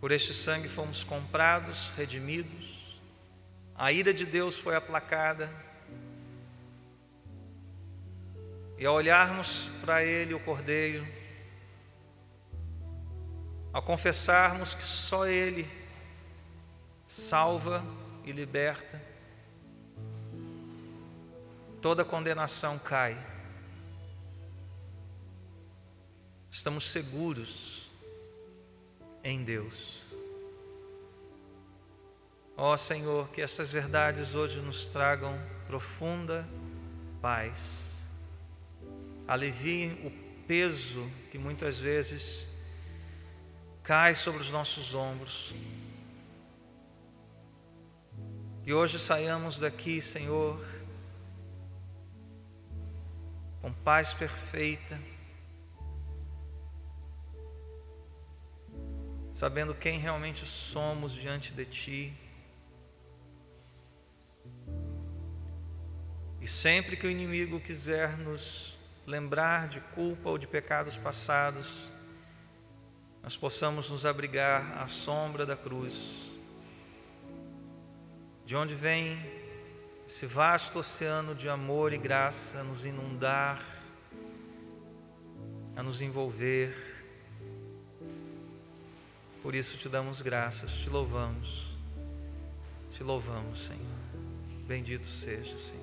Por 0.00 0.10
este 0.10 0.34
sangue 0.34 0.68
fomos 0.68 1.04
comprados, 1.04 1.92
redimidos, 1.96 2.98
a 3.76 3.92
ira 3.92 4.12
de 4.12 4.26
Deus 4.26 4.56
foi 4.56 4.74
aplacada, 4.74 5.48
e 8.76 8.84
ao 8.84 8.94
olharmos 8.96 9.68
para 9.82 10.02
Ele, 10.02 10.34
o 10.34 10.40
Cordeiro, 10.40 11.06
ao 13.72 13.82
confessarmos 13.82 14.74
que 14.74 14.84
só 14.84 15.28
Ele 15.28 15.79
salva 17.10 17.82
e 18.24 18.30
liberta, 18.30 19.02
toda 21.82 22.04
condenação 22.04 22.78
cai. 22.78 23.20
Estamos 26.48 26.88
seguros 26.88 27.90
em 29.24 29.42
Deus. 29.42 30.02
Ó 32.56 32.76
Senhor, 32.76 33.28
que 33.30 33.42
essas 33.42 33.72
verdades 33.72 34.36
hoje 34.36 34.60
nos 34.60 34.84
tragam 34.84 35.36
profunda 35.66 36.46
paz, 37.20 38.06
aliviem 39.26 39.94
o 40.06 40.12
peso 40.46 41.10
que 41.32 41.38
muitas 41.38 41.76
vezes 41.80 42.46
cai 43.82 44.14
sobre 44.14 44.42
os 44.42 44.50
nossos 44.50 44.94
ombros. 44.94 45.52
Que 48.70 48.74
hoje 48.74 49.00
saiamos 49.00 49.58
daqui, 49.58 50.00
Senhor, 50.00 50.64
com 53.60 53.72
paz 53.72 54.14
perfeita, 54.14 54.96
sabendo 59.34 59.74
quem 59.74 59.98
realmente 59.98 60.46
somos 60.46 61.12
diante 61.12 61.52
de 61.52 61.64
Ti. 61.64 62.14
E 66.40 66.46
sempre 66.46 66.96
que 66.96 67.08
o 67.08 67.10
inimigo 67.10 67.58
quiser 67.58 68.16
nos 68.18 68.78
lembrar 69.04 69.66
de 69.66 69.80
culpa 69.80 70.28
ou 70.28 70.38
de 70.38 70.46
pecados 70.46 70.96
passados, 70.96 71.90
nós 73.20 73.36
possamos 73.36 73.90
nos 73.90 74.06
abrigar 74.06 74.78
à 74.78 74.86
sombra 74.86 75.44
da 75.44 75.56
cruz, 75.56 76.29
de 78.50 78.56
onde 78.56 78.74
vem 78.74 79.16
esse 80.08 80.26
vasto 80.26 80.80
oceano 80.80 81.36
de 81.36 81.48
amor 81.48 81.92
e 81.92 81.96
graça 81.96 82.58
a 82.58 82.64
nos 82.64 82.84
inundar, 82.84 83.64
a 85.76 85.84
nos 85.84 86.02
envolver. 86.02 86.74
Por 89.40 89.54
isso 89.54 89.76
te 89.76 89.88
damos 89.88 90.20
graças, 90.20 90.72
te 90.72 90.90
louvamos, 90.90 91.68
te 92.92 93.04
louvamos, 93.04 93.66
Senhor. 93.66 94.66
Bendito 94.66 95.06
seja, 95.06 95.56
Senhor. 95.56 95.79